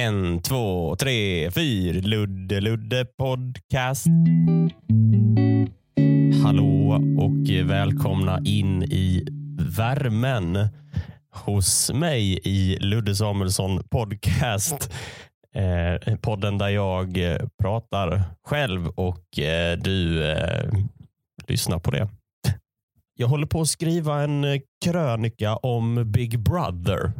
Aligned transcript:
En, 0.00 0.42
två, 0.42 0.96
tre, 0.96 1.50
fyra. 1.50 2.00
Ludde 2.00 2.60
Ludde 2.60 3.04
podcast. 3.18 4.06
Hallå 6.44 7.02
och 7.18 7.68
välkomna 7.68 8.40
in 8.44 8.82
i 8.82 9.26
värmen 9.76 10.68
hos 11.30 11.92
mig 11.92 12.40
i 12.44 12.76
Ludde 12.80 13.14
Samuelsson 13.14 13.82
podcast. 13.90 14.92
Eh, 15.54 16.16
podden 16.16 16.58
där 16.58 16.68
jag 16.68 17.32
eh, 17.32 17.38
pratar 17.62 18.22
själv 18.44 18.88
och 18.88 19.38
eh, 19.38 19.78
du 19.78 20.30
eh, 20.30 20.72
lyssnar 21.48 21.78
på 21.78 21.90
det. 21.90 22.08
Jag 23.14 23.28
håller 23.28 23.46
på 23.46 23.60
att 23.60 23.68
skriva 23.68 24.22
en 24.22 24.44
eh, 24.44 24.60
krönika 24.84 25.56
om 25.56 26.12
Big 26.12 26.38
Brother. 26.38 27.12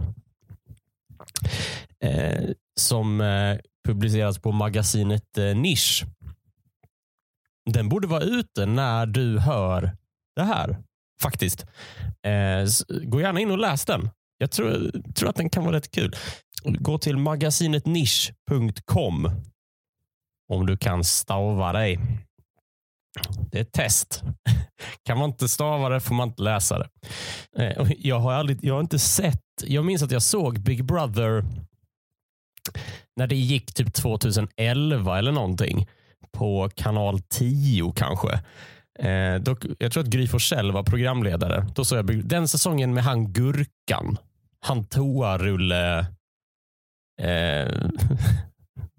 Eh, 2.00 2.50
som 2.80 3.20
eh, 3.20 3.58
publiceras 3.86 4.38
på 4.38 4.52
magasinet 4.52 5.38
eh, 5.38 5.56
Nisch. 5.56 6.04
Den 7.70 7.88
borde 7.88 8.06
vara 8.06 8.22
ute 8.22 8.66
när 8.66 9.06
du 9.06 9.38
hör 9.38 9.96
det 10.36 10.42
här. 10.42 10.76
Faktiskt. 11.22 11.66
Eh, 12.22 12.66
gå 13.04 13.20
gärna 13.20 13.40
in 13.40 13.50
och 13.50 13.58
läs 13.58 13.84
den. 13.84 14.10
Jag 14.38 14.50
tror, 14.50 14.90
tror 15.14 15.28
att 15.28 15.36
den 15.36 15.50
kan 15.50 15.64
vara 15.64 15.76
rätt 15.76 15.90
kul. 15.90 16.16
Gå 16.64 16.98
till 16.98 17.16
magasinetnisch.com 17.16 19.30
om 20.52 20.66
du 20.66 20.76
kan 20.76 21.04
stava 21.04 21.72
dig. 21.72 21.98
Det 23.50 23.58
är 23.58 23.62
ett 23.62 23.72
test. 23.72 24.22
Kan 25.04 25.18
man 25.18 25.30
inte 25.30 25.48
stava 25.48 25.88
det 25.88 26.00
får 26.00 26.14
man 26.14 26.28
inte 26.28 26.42
läsa 26.42 26.78
det. 26.78 26.88
Jag 27.98 28.18
har, 28.18 28.32
aldrig, 28.32 28.64
jag 28.64 28.74
har 28.74 28.80
inte 28.80 28.98
sett, 28.98 29.42
jag 29.64 29.84
minns 29.84 30.02
att 30.02 30.10
jag 30.10 30.22
såg 30.22 30.60
Big 30.60 30.84
Brother 30.84 31.44
när 33.16 33.26
det 33.26 33.36
gick 33.36 33.74
typ 33.74 33.94
2011 33.94 35.18
eller 35.18 35.32
någonting 35.32 35.88
på 36.32 36.70
kanal 36.74 37.20
10 37.20 37.92
kanske. 37.96 38.32
Eh, 38.98 39.34
då, 39.40 39.56
jag 39.78 39.92
tror 39.92 40.02
att 40.02 40.10
Gry 40.10 40.26
Forssell 40.26 40.72
var 40.72 40.82
programledare. 40.82 41.66
Då 41.74 41.84
såg 41.84 41.98
jag 41.98 42.24
den 42.24 42.48
säsongen 42.48 42.94
med 42.94 43.04
han 43.04 43.32
Gurkan. 43.32 44.16
Han 44.60 44.84
toarulle 44.84 45.98
eh, 47.22 47.90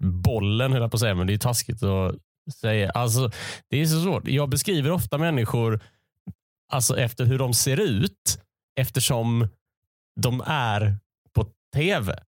bollen 0.04 0.72
höll 0.72 0.82
jag 0.82 0.90
på 0.90 0.94
att 0.94 1.00
säga, 1.00 1.14
men 1.14 1.26
det 1.26 1.34
är 1.34 1.38
taskigt 1.38 1.82
att 1.82 2.14
säga. 2.60 2.90
Alltså, 2.90 3.30
det 3.70 3.80
är 3.80 3.86
så 3.86 4.02
svårt. 4.02 4.28
Jag 4.28 4.48
beskriver 4.48 4.90
ofta 4.90 5.18
människor 5.18 5.80
alltså 6.72 6.98
efter 6.98 7.24
hur 7.24 7.38
de 7.38 7.54
ser 7.54 7.80
ut 7.80 8.42
eftersom 8.80 9.48
de 10.20 10.42
är 10.46 10.96
på 11.34 11.46
tv. 11.74 12.22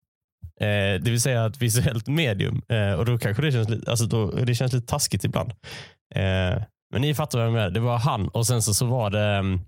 Eh, 0.59 1.02
det 1.02 1.11
vill 1.11 1.22
säga 1.22 1.45
ett 1.45 1.61
visuellt 1.61 2.08
medium. 2.08 2.61
Eh, 2.69 2.91
och 2.91 3.05
då 3.05 3.17
kanske 3.17 3.44
det 3.44 3.52
känns, 3.52 3.69
lite, 3.69 3.91
alltså 3.91 4.05
då, 4.05 4.31
det 4.31 4.55
känns 4.55 4.73
lite 4.73 4.88
taskigt 4.88 5.23
ibland. 5.23 5.52
Eh, 6.16 6.61
men 6.91 7.02
ni 7.02 7.13
fattar 7.16 7.38
vad 7.39 7.47
jag 7.47 7.53
menar. 7.53 7.69
Det 7.69 7.80
var 7.80 7.97
han 7.97 8.27
och 8.27 8.47
sen 8.47 8.61
så, 8.61 8.73
så 8.73 8.85
var 8.85 9.09
det 9.09 9.25
mm, 9.25 9.59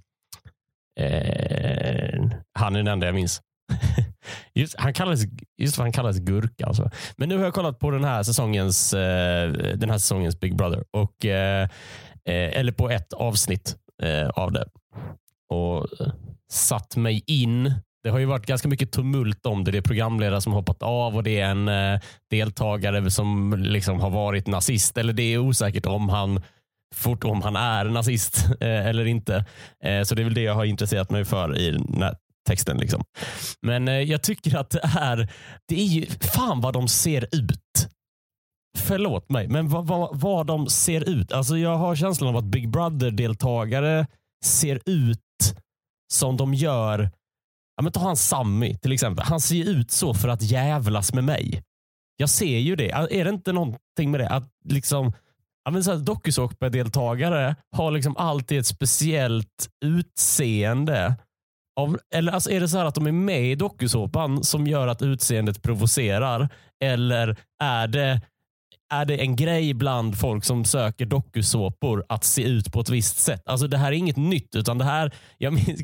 eh, 0.99 2.31
han 2.53 2.75
är 2.75 2.79
den 2.79 2.87
enda 2.87 3.05
jag 3.05 3.15
minns. 3.15 3.41
Just, 4.53 4.75
han 4.79 4.93
kallades, 4.93 5.21
just 5.57 5.77
vad 5.77 5.85
han 5.85 5.91
kallades 5.91 6.19
Gurka. 6.19 6.65
Alltså. 6.65 6.89
Men 7.17 7.29
nu 7.29 7.37
har 7.37 7.43
jag 7.43 7.53
kollat 7.53 7.79
på 7.79 7.91
den 7.91 8.03
här 8.03 8.23
säsongens, 8.23 8.93
eh, 8.93 9.51
den 9.51 9.89
här 9.89 9.97
säsongens 9.97 10.39
Big 10.39 10.55
Brother. 10.55 10.83
Och, 10.91 11.25
eh, 11.25 11.63
eh, 12.25 12.59
eller 12.59 12.71
på 12.71 12.89
ett 12.89 13.13
avsnitt 13.13 13.75
eh, 14.03 14.29
av 14.29 14.51
det. 14.51 14.65
Och 15.49 16.01
eh, 16.01 16.13
satt 16.51 16.95
mig 16.95 17.23
in. 17.27 17.73
Det 18.03 18.09
har 18.09 18.19
ju 18.19 18.25
varit 18.25 18.45
ganska 18.45 18.67
mycket 18.67 18.91
tumult 18.91 19.45
om 19.45 19.63
det. 19.63 19.71
Det 19.71 19.77
är 19.77 19.81
programledare 19.81 20.41
som 20.41 20.53
hoppat 20.53 20.83
av 20.83 21.15
och 21.15 21.23
det 21.23 21.39
är 21.39 21.49
en 21.49 21.67
eh, 21.67 21.99
deltagare 22.29 23.11
som 23.11 23.53
liksom 23.57 23.99
har 23.99 24.09
varit 24.09 24.47
nazist. 24.47 24.97
Eller 24.97 25.13
det 25.13 25.23
är 25.23 25.37
osäkert 25.37 25.85
om 25.85 26.09
han 26.09 26.41
fort 26.95 27.23
om 27.23 27.41
han 27.41 27.55
är 27.55 27.85
nazist 27.85 28.45
eh, 28.59 28.87
eller 28.87 29.05
inte. 29.05 29.45
Eh, 29.83 30.03
så 30.03 30.15
det 30.15 30.21
är 30.21 30.23
väl 30.23 30.33
det 30.33 30.41
jag 30.41 30.55
har 30.55 30.65
intresserat 30.65 31.11
mig 31.11 31.25
för 31.25 31.57
i 31.57 31.71
den 31.71 32.01
här 32.01 32.15
texten. 32.47 32.77
Liksom. 32.77 33.03
Men 33.61 33.87
eh, 33.87 33.93
jag 33.93 34.23
tycker 34.23 34.57
att 34.57 34.69
det 34.69 34.81
är, 34.99 35.31
det 35.67 35.81
är 35.81 35.85
ju, 35.85 36.05
fan 36.05 36.61
vad 36.61 36.73
de 36.73 36.87
ser 36.87 37.27
ut. 37.31 37.89
Förlåt 38.77 39.29
mig, 39.29 39.47
men 39.47 39.69
vad, 39.69 39.87
vad, 39.87 40.19
vad 40.19 40.47
de 40.47 40.67
ser 40.67 41.09
ut. 41.09 41.31
Alltså 41.31 41.57
jag 41.57 41.77
har 41.77 41.95
känslan 41.95 42.29
av 42.29 42.37
att 42.37 42.43
Big 42.43 42.69
Brother-deltagare 42.69 44.07
ser 44.45 44.79
ut 44.85 45.19
som 46.13 46.37
de 46.37 46.53
gör. 46.53 47.11
Ja, 47.79 47.83
men 47.83 47.91
ta 47.91 47.99
han 47.99 48.17
Sammy 48.17 48.77
till 48.77 48.91
exempel. 48.91 49.25
Han 49.25 49.39
ser 49.39 49.55
ju 49.55 49.63
ut 49.63 49.91
så 49.91 50.13
för 50.13 50.27
att 50.27 50.41
jävlas 50.41 51.13
med 51.13 51.23
mig. 51.23 51.63
Jag 52.17 52.29
ser 52.29 52.57
ju 52.59 52.75
det. 52.75 52.91
Är 52.91 53.23
det 53.23 53.29
inte 53.29 53.53
någonting 53.53 54.11
med 54.11 54.19
det? 54.19 54.29
Att 54.29 54.51
liksom 54.65 55.13
ja, 55.65 55.71
men 55.71 55.83
så 55.83 55.95
dokusåpadeltagare 55.95 57.55
har 57.75 57.91
liksom 57.91 58.17
alltid 58.17 58.59
ett 58.59 58.65
speciellt 58.65 59.69
utseende. 59.85 61.15
Av, 61.79 61.99
eller 62.15 62.31
alltså 62.31 62.51
är 62.51 62.59
det 62.59 62.67
så 62.67 62.77
här 62.77 62.85
att 62.85 62.95
de 62.95 63.07
är 63.07 63.11
med 63.11 63.51
i 63.51 63.55
dokusåpan 63.55 64.43
som 64.43 64.67
gör 64.67 64.87
att 64.87 65.01
utseendet 65.01 65.61
provocerar? 65.61 66.49
Eller 66.83 67.37
är 67.63 67.87
det, 67.87 68.21
är 68.89 69.05
det 69.05 69.17
en 69.21 69.35
grej 69.35 69.73
bland 69.73 70.17
folk 70.17 70.43
som 70.43 70.65
söker 70.65 71.05
dokusåpor 71.05 72.05
att 72.09 72.23
se 72.23 72.43
ut 72.43 72.71
på 72.71 72.81
ett 72.81 72.89
visst 72.89 73.17
sätt? 73.19 73.41
Alltså 73.45 73.67
Det 73.67 73.77
här 73.77 73.87
är 73.91 73.95
inget 73.95 74.17
nytt. 74.17 74.55
utan 74.55 74.77
det 74.77 74.85
här, 74.85 75.11
jag, 75.37 75.53
minns, 75.53 75.81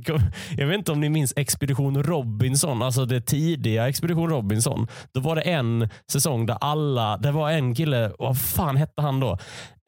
jag 0.57 0.67
vet 0.67 0.77
inte 0.77 0.91
om 0.91 0.99
ni 0.99 1.09
minns 1.09 1.33
Expedition 1.35 2.03
Robinson, 2.03 2.81
alltså 2.81 3.05
det 3.05 3.21
tidiga 3.21 3.89
Expedition 3.89 4.29
Robinson. 4.29 4.88
Då 5.13 5.19
var 5.19 5.35
det 5.35 5.41
en 5.41 5.89
säsong 6.11 6.45
där 6.45 6.57
alla, 6.61 7.17
det 7.17 7.31
var 7.31 7.51
en 7.51 7.75
kille, 7.75 8.11
vad 8.19 8.41
fan 8.41 8.77
hette 8.77 9.01
han 9.01 9.19
då? 9.19 9.37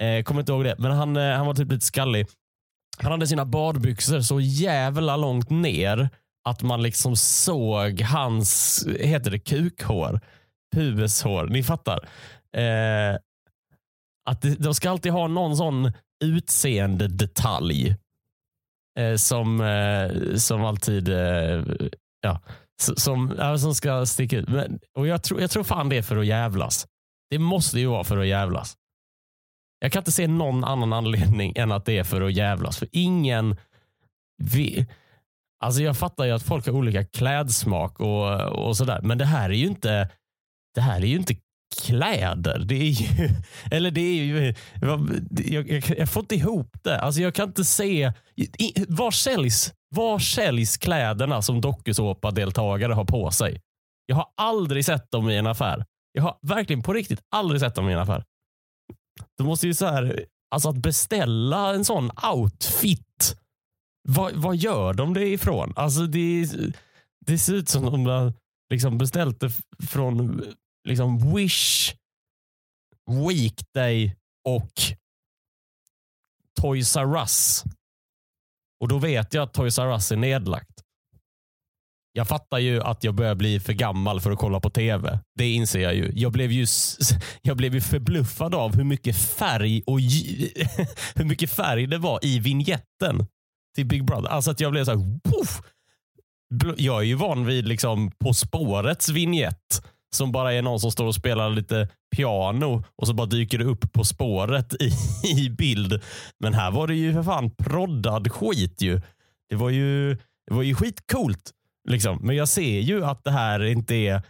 Eh, 0.03 0.23
kommer 0.23 0.39
inte 0.41 0.51
ihåg 0.51 0.63
det, 0.63 0.75
men 0.77 0.91
han, 0.91 1.17
eh, 1.17 1.35
han 1.35 1.45
var 1.45 1.53
typ 1.53 1.71
lite 1.71 1.85
skallig. 1.85 2.27
Han 2.99 3.11
hade 3.11 3.27
sina 3.27 3.45
badbyxor 3.45 4.21
så 4.21 4.39
jävla 4.39 5.17
långt 5.17 5.49
ner 5.49 6.09
att 6.49 6.63
man 6.63 6.81
liksom 6.81 7.15
såg 7.15 8.01
hans, 8.01 8.85
heter 8.99 9.31
det 9.31 9.39
kukhår? 9.39 10.19
Pubeshår, 10.75 11.47
ni 11.47 11.63
fattar. 11.63 11.99
Eh, 12.57 13.17
att 14.29 14.41
de 14.59 14.75
ska 14.75 14.89
alltid 14.89 15.11
ha 15.11 15.27
någon 15.27 15.57
sån 15.57 15.91
utseende 16.23 17.07
detalj 17.07 17.95
eh, 18.99 19.15
som, 19.15 19.61
eh, 19.61 20.35
som 20.35 20.65
alltid 20.65 21.09
eh, 21.09 21.63
ja, 22.21 22.41
som, 22.81 23.35
ja, 23.37 23.57
som 23.57 23.75
ska 23.75 24.05
sticka 24.05 24.37
ut. 24.37 24.49
Men, 24.49 24.79
och 24.97 25.07
jag, 25.07 25.23
tror, 25.23 25.41
jag 25.41 25.51
tror 25.51 25.63
fan 25.63 25.89
det 25.89 25.97
är 25.97 26.01
för 26.01 26.17
att 26.17 26.25
jävlas. 26.25 26.87
Det 27.29 27.39
måste 27.39 27.79
ju 27.79 27.85
vara 27.85 28.03
för 28.03 28.17
att 28.17 28.27
jävlas. 28.27 28.77
Jag 29.79 29.91
kan 29.91 29.99
inte 29.99 30.11
se 30.11 30.27
någon 30.27 30.63
annan 30.63 30.93
anledning 30.93 31.53
än 31.55 31.71
att 31.71 31.85
det 31.85 31.97
är 31.97 32.03
för 32.03 32.21
att 32.21 32.33
jävlas. 32.33 32.77
För 32.77 32.87
ingen 32.91 33.55
vi, 34.43 34.87
Alltså 35.59 35.81
jag 35.81 35.97
fattar 35.97 36.25
ju 36.25 36.31
att 36.31 36.43
folk 36.43 36.65
har 36.65 36.73
olika 36.73 37.05
klädsmak 37.05 37.99
och, 37.99 38.41
och 38.41 38.77
sådär. 38.77 38.99
Men 39.03 39.17
det 39.17 39.25
här 39.25 39.49
är 39.49 39.53
ju 39.53 39.65
inte 39.65 40.09
det 40.75 40.81
här 40.81 41.01
är 41.01 41.05
ju 41.05 41.15
inte 41.15 41.35
kläder. 41.81 42.59
Det 42.59 42.75
är 42.75 42.89
ju, 42.89 43.29
eller 43.71 43.91
det 43.91 44.01
är 44.01 44.23
ju, 44.23 44.53
jag, 44.81 45.69
jag, 45.69 45.83
jag 45.97 46.09
får 46.09 46.23
inte 46.23 46.35
ihop 46.35 46.77
det. 46.83 46.99
Alltså 46.99 47.21
jag 47.21 47.35
kan 47.35 47.47
inte 47.47 47.63
se, 47.63 48.11
i, 48.35 48.85
var, 48.87 49.11
säljs, 49.11 49.73
var 49.95 50.19
säljs 50.19 50.77
kläderna 50.77 51.41
som 51.41 51.61
dokusåpadeltagare 51.61 52.93
har 52.93 53.05
på 53.05 53.31
sig? 53.31 53.61
Jag 54.05 54.15
har 54.15 54.27
aldrig 54.37 54.85
sett 54.85 55.11
dem 55.11 55.29
i 55.29 55.37
en 55.37 55.47
affär. 55.47 55.85
Jag 56.11 56.23
har 56.23 56.37
verkligen 56.41 56.83
på 56.83 56.93
riktigt 56.93 57.19
aldrig 57.31 57.61
sett 57.61 57.75
dem 57.75 57.89
i 57.89 57.93
en 57.93 57.99
affär. 57.99 58.23
Du 59.37 59.43
måste 59.43 59.67
ju 59.67 59.73
så 59.73 59.85
här, 59.85 60.25
alltså 60.51 60.69
att 60.69 60.77
beställa 60.77 61.73
en 61.73 61.85
sån 61.85 62.11
outfit. 62.33 63.37
Vad, 64.09 64.33
vad 64.33 64.55
gör 64.55 64.93
de 64.93 65.13
det 65.13 65.27
ifrån? 65.27 65.73
Alltså 65.75 66.01
det, 66.01 66.49
det 67.25 67.37
ser 67.37 67.53
ut 67.53 67.69
som 67.69 67.85
om 67.85 68.03
de 68.03 68.05
har 68.05 68.33
liksom 68.69 68.97
beställt 68.97 69.39
det 69.39 69.51
från 69.87 70.43
liksom 70.87 71.35
Wish, 71.35 71.95
Weekday 73.27 74.15
och 74.45 74.71
Toys 76.61 76.95
R 76.95 77.15
Us. 77.17 77.63
Och 78.79 78.87
då 78.87 78.97
vet 78.97 79.33
jag 79.33 79.43
att 79.43 79.53
Toys 79.53 79.79
R 79.79 79.91
Us 79.91 80.11
är 80.11 80.15
nedlagt. 80.15 80.83
Jag 82.11 82.27
fattar 82.27 82.57
ju 82.57 82.83
att 82.83 83.03
jag 83.03 83.15
börjar 83.15 83.35
bli 83.35 83.59
för 83.59 83.73
gammal 83.73 84.21
för 84.21 84.31
att 84.31 84.39
kolla 84.39 84.59
på 84.59 84.69
tv. 84.69 85.19
Det 85.35 85.51
inser 85.51 85.79
jag 85.79 85.95
ju. 85.95 86.11
Jag 86.15 86.31
blev 86.31 86.51
ju, 86.51 86.65
jag 87.41 87.57
blev 87.57 87.73
ju 87.73 87.81
förbluffad 87.81 88.55
av 88.55 88.75
hur 88.75 88.83
mycket 88.83 89.17
färg 89.17 89.83
och 89.85 89.99
hur 91.15 91.25
mycket 91.25 91.51
färg 91.51 91.87
det 91.87 91.97
var 91.97 92.19
i 92.25 92.39
vignetten 92.39 93.27
till 93.75 93.85
Big 93.85 94.05
Brother. 94.05 94.29
Alltså 94.29 94.51
att 94.51 94.59
jag 94.59 94.71
blev 94.71 94.85
så 94.85 94.91
här, 94.91 95.19
"Woof!" 95.23 95.61
Jag 96.77 96.99
är 96.99 97.05
ju 97.05 97.15
van 97.15 97.45
vid 97.45 97.67
liksom 97.67 98.11
På 98.11 98.33
spårets 98.33 99.09
vignett 99.09 99.81
som 100.15 100.31
bara 100.31 100.53
är 100.53 100.61
någon 100.61 100.79
som 100.79 100.91
står 100.91 101.05
och 101.05 101.15
spelar 101.15 101.49
lite 101.49 101.87
piano 102.15 102.83
och 102.95 103.07
så 103.07 103.13
bara 103.13 103.27
dyker 103.27 103.57
det 103.57 103.65
upp 103.65 103.93
På 103.93 104.03
spåret 104.03 104.73
i, 104.73 104.91
i 105.37 105.49
bild. 105.49 106.01
Men 106.39 106.53
här 106.53 106.71
var 106.71 106.87
det 106.87 106.95
ju 106.95 107.13
för 107.13 107.23
fan 107.23 107.51
proddad 107.51 108.31
skit 108.31 108.81
ju. 108.81 109.01
Det 109.49 109.55
var 109.55 109.69
ju, 109.69 110.13
det 110.47 110.53
var 110.53 110.63
ju 110.63 110.75
skitcoolt. 110.75 111.51
Liksom. 111.89 112.19
Men 112.21 112.35
jag 112.35 112.47
ser 112.47 112.79
ju 112.79 113.05
att 113.05 113.23
det 113.23 113.31
här 113.31 113.63
inte 113.63 113.95
är 113.95 114.21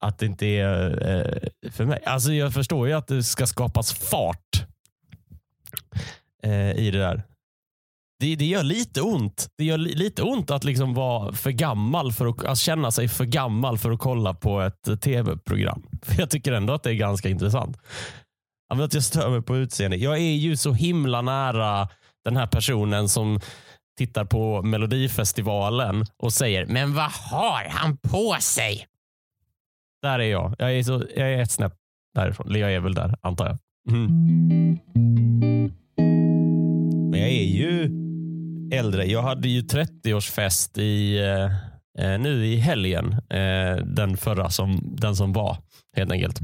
att 0.00 0.18
det 0.18 0.26
inte 0.26 0.46
är 0.46 0.90
eh, 1.08 1.70
för 1.70 1.84
mig. 1.84 2.02
Alltså 2.06 2.32
jag 2.32 2.54
förstår 2.54 2.88
ju 2.88 2.92
att 2.92 3.06
det 3.06 3.22
ska 3.22 3.46
skapas 3.46 3.92
fart 3.92 4.66
eh, 6.42 6.72
i 6.72 6.90
det 6.90 6.98
där. 6.98 7.22
Det, 8.24 8.36
det 8.36 8.44
gör 8.44 8.62
lite 8.62 9.02
ont. 9.02 9.48
Det 9.58 9.64
gör 9.64 9.78
li, 9.78 9.94
lite 9.94 10.22
ont 10.22 10.50
att 10.50 10.64
liksom 10.64 10.94
vara 10.94 11.32
för 11.32 11.50
gammal 11.50 12.12
för 12.12 12.26
att, 12.26 12.44
att 12.44 12.58
känna 12.58 12.90
sig 12.90 13.08
för 13.08 13.24
gammal 13.24 13.78
för 13.78 13.90
att 13.90 13.98
kolla 13.98 14.34
på 14.34 14.60
ett 14.60 15.00
tv-program. 15.00 15.86
För 16.02 16.20
Jag 16.20 16.30
tycker 16.30 16.52
ändå 16.52 16.72
att 16.72 16.82
det 16.82 16.90
är 16.90 16.94
ganska 16.94 17.28
intressant. 17.28 17.76
Att 18.74 18.94
jag 18.94 19.02
stör 19.02 19.30
mig 19.30 19.42
på 19.42 19.56
utseende. 19.56 19.96
Jag 19.96 20.16
är 20.16 20.32
ju 20.32 20.56
så 20.56 20.72
himla 20.72 21.22
nära 21.22 21.88
den 22.24 22.36
här 22.36 22.46
personen 22.46 23.08
som 23.08 23.40
tittar 23.98 24.24
på 24.24 24.62
Melodifestivalen 24.62 26.04
och 26.22 26.32
säger 26.32 26.66
“Men 26.66 26.94
vad 26.94 27.10
har 27.10 27.68
han 27.70 27.96
på 27.96 28.36
sig?” 28.40 28.86
Där 30.02 30.18
är 30.18 30.30
jag. 30.30 30.54
Jag 30.58 30.78
är, 30.78 30.82
så, 30.82 31.04
jag 31.16 31.32
är 31.32 31.42
ett 31.42 31.50
snäpp 31.50 31.74
därifrån. 32.14 32.58
Jag 32.58 32.72
är 32.72 32.80
väl 32.80 32.94
där, 32.94 33.14
antar 33.22 33.46
jag. 33.46 33.58
Mm. 33.90 34.10
Men 37.10 37.20
jag 37.20 37.30
är 37.30 37.44
ju 37.44 38.03
äldre. 38.74 39.04
Jag 39.04 39.22
hade 39.22 39.48
ju 39.48 39.60
30-årsfest 39.60 40.78
i, 40.78 41.18
eh, 41.18 41.44
eh, 42.04 42.20
nu 42.20 42.46
i 42.46 42.56
helgen. 42.56 43.12
Eh, 43.12 43.76
den 43.76 44.16
förra, 44.16 44.50
som, 44.50 44.96
den 44.96 45.16
som 45.16 45.32
var 45.32 45.56
helt 45.96 46.12
enkelt. 46.12 46.40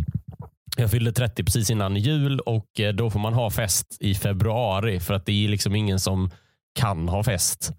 Jag 0.76 0.90
fyllde 0.90 1.12
30 1.12 1.44
precis 1.44 1.70
innan 1.70 1.96
jul 1.96 2.40
och 2.40 2.80
eh, 2.80 2.92
då 2.94 3.10
får 3.10 3.20
man 3.20 3.34
ha 3.34 3.50
fest 3.50 3.96
i 4.00 4.14
februari 4.14 5.00
för 5.00 5.14
att 5.14 5.26
det 5.26 5.44
är 5.44 5.48
liksom 5.48 5.74
ingen 5.74 6.00
som 6.00 6.30
kan 6.74 7.08
ha 7.08 7.22
fest. 7.22 7.72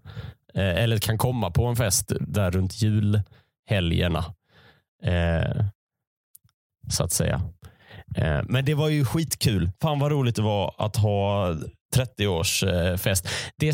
Eh, 0.53 0.83
eller 0.83 0.97
kan 0.97 1.17
komma 1.17 1.51
på 1.51 1.65
en 1.65 1.75
fest 1.75 2.11
där 2.19 2.51
runt 2.51 2.81
julhelgerna. 2.81 4.25
Eh, 5.03 5.65
så 6.89 7.03
att 7.03 7.11
säga. 7.11 7.41
Eh, 8.15 8.41
men 8.43 8.65
det 8.65 8.73
var 8.73 8.89
ju 8.89 9.05
skitkul. 9.05 9.71
Fan 9.81 9.99
vad 9.99 10.11
roligt 10.11 10.35
det 10.35 10.41
var 10.41 10.75
att 10.77 10.95
ha 10.95 11.55
30-årsfest. 11.95 13.27
Det 13.57 13.73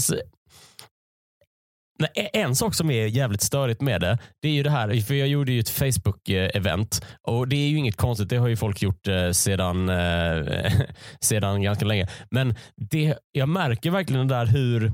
Nej, 2.00 2.10
e- 2.16 2.30
en 2.34 2.56
sak 2.56 2.76
som 2.76 2.92
är 2.92 3.06
jävligt 3.06 3.42
störigt 3.42 3.82
med 3.82 4.02
det, 4.02 4.18
det 4.42 4.48
är 4.48 4.54
ju 4.54 4.64
det 4.64 4.70
här, 4.70 5.02
för 5.02 5.14
jag 5.14 5.28
gjorde 5.28 5.52
ju 5.52 5.60
ett 5.60 5.70
Facebook-event 5.70 7.06
och 7.22 7.48
det 7.48 7.56
är 7.56 7.68
ju 7.68 7.78
inget 7.78 7.96
konstigt, 7.96 8.30
det 8.30 8.38
har 8.38 8.48
ju 8.48 8.58
folk 8.58 8.82
gjort 8.82 9.08
eh, 9.08 9.32
sedan, 9.32 9.90
eh, 9.90 10.72
sedan 11.22 11.62
ganska 11.62 11.86
länge. 11.86 12.08
Men 12.32 12.56
det, 12.76 13.18
jag 13.32 13.50
märker 13.50 13.92
verkligen 13.92 14.28
det 14.28 14.36
där 14.36 14.46
hur, 14.46 14.92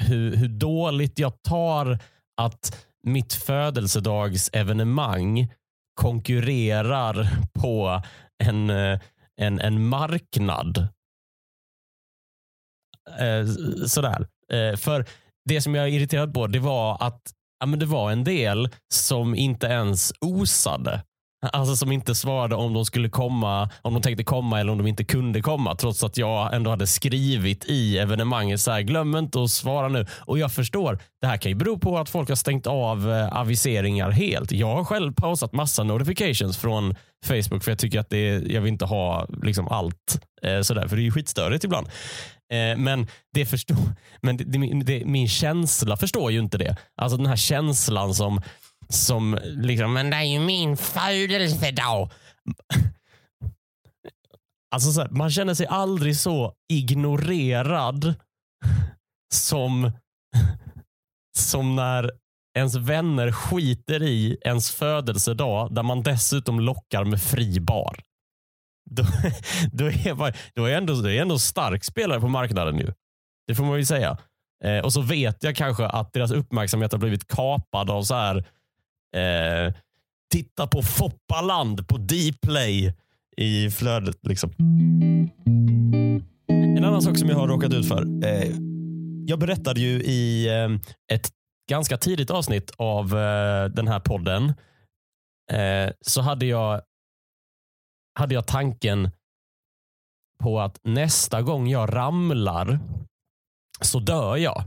hur, 0.00 0.36
hur 0.36 0.48
dåligt 0.48 1.18
jag 1.18 1.42
tar 1.42 1.98
att 2.36 2.86
mitt 3.02 3.32
födelsedagsevenemang 3.32 5.48
konkurrerar 5.94 7.28
på 7.52 8.02
en, 8.44 8.70
eh, 8.70 9.00
en, 9.36 9.60
en 9.60 9.88
marknad. 9.88 10.88
Eh, 13.18 13.46
sådär. 13.86 14.26
Eh, 14.52 14.76
för 14.76 15.06
det 15.48 15.60
som 15.60 15.74
jag 15.74 15.84
är 15.84 15.92
irriterad 15.92 16.34
på 16.34 16.46
det 16.46 16.58
var 16.58 16.96
att 17.00 17.22
ja, 17.60 17.66
men 17.66 17.78
det 17.78 17.86
var 17.86 18.10
en 18.10 18.24
del 18.24 18.68
som 18.94 19.34
inte 19.34 19.66
ens 19.66 20.12
osade. 20.20 21.02
Alltså 21.52 21.76
som 21.76 21.92
inte 21.92 22.14
svarade 22.14 22.54
om 22.54 22.74
de 22.74 22.84
skulle 22.84 23.08
komma, 23.08 23.70
om 23.82 23.94
de 23.94 24.02
tänkte 24.02 24.24
komma 24.24 24.60
eller 24.60 24.72
om 24.72 24.78
de 24.78 24.86
inte 24.86 25.04
kunde 25.04 25.42
komma. 25.42 25.74
Trots 25.74 26.04
att 26.04 26.16
jag 26.16 26.54
ändå 26.54 26.70
hade 26.70 26.86
skrivit 26.86 27.64
i 27.64 27.98
evenemanget 27.98 28.60
så 28.60 28.70
här, 28.70 28.80
glöm 28.80 29.16
inte 29.16 29.42
att 29.42 29.50
svara 29.50 29.88
nu. 29.88 30.06
Och 30.10 30.38
jag 30.38 30.52
förstår, 30.52 30.98
det 31.20 31.26
här 31.26 31.36
kan 31.36 31.52
ju 31.52 31.56
bero 31.56 31.78
på 31.78 31.98
att 31.98 32.10
folk 32.10 32.28
har 32.28 32.36
stängt 32.36 32.66
av 32.66 33.12
eh, 33.12 33.36
aviseringar 33.36 34.10
helt. 34.10 34.52
Jag 34.52 34.76
har 34.76 34.84
själv 34.84 35.12
pausat 35.14 35.52
massa 35.52 35.84
notifications 35.84 36.56
från 36.58 36.94
Facebook 37.26 37.64
för 37.64 37.70
jag 37.70 37.78
tycker 37.78 38.00
att 38.00 38.10
det 38.10 38.28
är, 38.28 38.52
jag 38.52 38.60
vill 38.60 38.72
inte 38.72 38.84
ha 38.84 39.26
liksom 39.42 39.68
allt 39.68 40.20
eh, 40.42 40.60
sådär. 40.60 40.88
För 40.88 40.96
det 40.96 41.02
är 41.02 41.04
ju 41.04 41.12
skitstörigt 41.12 41.64
ibland. 41.64 41.88
Eh, 42.52 42.76
men 42.76 43.06
det 43.32 43.46
förstår, 43.46 43.76
men 44.22 44.36
det, 44.36 44.44
det, 44.44 44.82
det, 44.84 45.04
min 45.04 45.28
känsla 45.28 45.96
förstår 45.96 46.32
ju 46.32 46.38
inte 46.38 46.58
det. 46.58 46.76
Alltså 46.96 47.16
den 47.16 47.26
här 47.26 47.36
känslan 47.36 48.14
som, 48.14 48.42
som 48.88 49.38
liksom, 49.44 49.92
men 49.92 50.10
det 50.10 50.16
är 50.16 50.22
ju 50.22 50.40
min 50.40 50.76
födelsedag. 50.76 52.10
Alltså 54.70 54.92
så 54.92 55.00
här, 55.00 55.08
man 55.08 55.30
känner 55.30 55.54
sig 55.54 55.66
aldrig 55.66 56.16
så 56.16 56.54
ignorerad 56.72 58.14
som, 59.34 59.92
som 61.38 61.76
när 61.76 62.10
ens 62.58 62.74
vänner 62.74 63.32
skiter 63.32 64.02
i 64.02 64.38
ens 64.40 64.70
födelsedag 64.70 65.74
där 65.74 65.82
man 65.82 66.02
dessutom 66.02 66.60
lockar 66.60 67.04
med 67.04 67.22
fri 67.22 67.60
bar 67.60 68.00
då, 68.90 69.02
då, 69.72 69.86
är 69.86 70.14
man, 70.14 70.32
då 70.54 70.64
är 70.64 70.68
jag 70.68 70.78
ändå, 70.78 70.94
då 70.94 71.10
är 71.10 71.22
ändå 71.22 71.38
stark 71.38 71.84
spelare 71.84 72.20
på 72.20 72.28
marknaden. 72.28 72.76
nu. 72.76 72.94
Det 73.46 73.54
får 73.54 73.64
man 73.64 73.78
ju 73.78 73.84
säga. 73.84 74.18
Eh, 74.64 74.78
och 74.78 74.92
så 74.92 75.00
vet 75.00 75.44
jag 75.44 75.56
kanske 75.56 75.86
att 75.86 76.12
deras 76.12 76.30
uppmärksamhet 76.30 76.92
har 76.92 76.98
blivit 76.98 77.28
kapad 77.28 77.90
av 77.90 78.02
så 78.02 78.14
här 78.14 78.36
eh, 79.16 79.74
titta 80.32 80.66
på 80.66 80.82
Foppaland 80.82 81.88
på 81.88 81.96
Dplay 81.96 82.94
i 83.36 83.70
flödet. 83.70 84.26
Liksom. 84.26 84.52
En 86.48 86.84
annan 86.84 87.02
sak 87.02 87.18
som 87.18 87.28
jag 87.28 87.36
har 87.36 87.48
råkat 87.48 87.74
ut 87.74 87.88
för. 87.88 88.02
Eh, 88.24 88.54
jag 89.26 89.38
berättade 89.38 89.80
ju 89.80 90.02
i 90.02 90.48
eh, 90.48 90.70
ett 91.16 91.30
ganska 91.70 91.96
tidigt 91.96 92.30
avsnitt 92.30 92.70
av 92.76 93.18
eh, 93.18 93.64
den 93.64 93.88
här 93.88 94.00
podden 94.00 94.52
eh, 95.52 95.90
så 96.00 96.20
hade 96.20 96.46
jag 96.46 96.80
hade 98.18 98.34
jag 98.34 98.46
tanken 98.46 99.10
på 100.42 100.60
att 100.60 100.80
nästa 100.82 101.42
gång 101.42 101.68
jag 101.68 101.94
ramlar 101.94 102.78
så 103.80 103.98
dör 103.98 104.36
jag. 104.36 104.64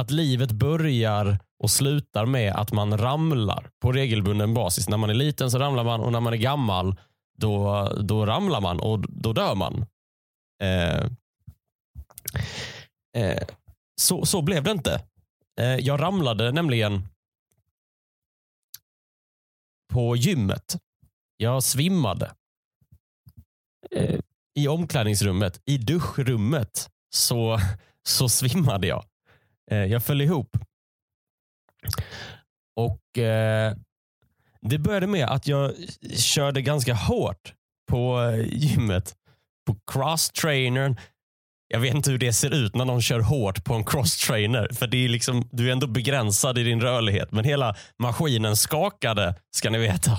Att 0.00 0.10
livet 0.10 0.52
börjar 0.52 1.38
och 1.62 1.70
slutar 1.70 2.26
med 2.26 2.54
att 2.54 2.72
man 2.72 2.98
ramlar 2.98 3.70
på 3.80 3.92
regelbunden 3.92 4.54
basis. 4.54 4.88
När 4.88 4.96
man 4.96 5.10
är 5.10 5.14
liten 5.14 5.50
så 5.50 5.58
ramlar 5.58 5.84
man 5.84 6.00
och 6.00 6.12
när 6.12 6.20
man 6.20 6.32
är 6.32 6.36
gammal 6.36 7.00
då, 7.38 7.88
då 8.00 8.26
ramlar 8.26 8.60
man 8.60 8.80
och 8.80 8.98
då 9.12 9.32
dör 9.32 9.54
man. 9.54 9.86
Eh, 10.62 11.04
eh, 13.16 13.42
så, 14.00 14.26
så 14.26 14.42
blev 14.42 14.62
det 14.62 14.70
inte. 14.70 15.04
Eh, 15.60 15.76
jag 15.76 16.00
ramlade 16.00 16.52
nämligen 16.52 17.08
på 19.92 20.16
gymmet. 20.16 20.76
Jag 21.36 21.62
svimmade 21.62 22.34
eh, 23.96 24.20
i 24.54 24.68
omklädningsrummet, 24.68 25.60
i 25.64 25.78
duschrummet, 25.78 26.88
så, 27.14 27.58
så 28.06 28.28
svimmade 28.28 28.86
jag. 28.86 29.04
Eh, 29.70 29.84
jag 29.84 30.02
föll 30.04 30.20
ihop. 30.20 30.56
Och 32.76 33.18
eh, 33.18 33.74
Det 34.60 34.78
började 34.78 35.06
med 35.06 35.28
att 35.28 35.46
jag 35.46 35.72
körde 36.16 36.62
ganska 36.62 36.94
hårt 36.94 37.54
på 37.90 38.20
eh, 38.20 38.46
gymmet. 38.52 39.14
På 39.66 39.76
cross-trainern. 39.92 40.96
Jag 41.68 41.80
vet 41.80 41.94
inte 41.94 42.10
hur 42.10 42.18
det 42.18 42.32
ser 42.32 42.50
ut 42.50 42.74
när 42.74 42.84
någon 42.84 43.02
kör 43.02 43.20
hårt 43.20 43.64
på 43.64 43.74
en 43.74 43.84
cross-trainer. 43.84 44.74
För 44.74 44.86
det 44.86 45.04
är 45.04 45.08
liksom, 45.08 45.48
du 45.52 45.68
är 45.68 45.72
ändå 45.72 45.86
begränsad 45.86 46.58
i 46.58 46.62
din 46.62 46.80
rörlighet. 46.80 47.32
Men 47.32 47.44
hela 47.44 47.76
maskinen 47.98 48.56
skakade, 48.56 49.34
ska 49.50 49.70
ni 49.70 49.78
veta. 49.78 50.18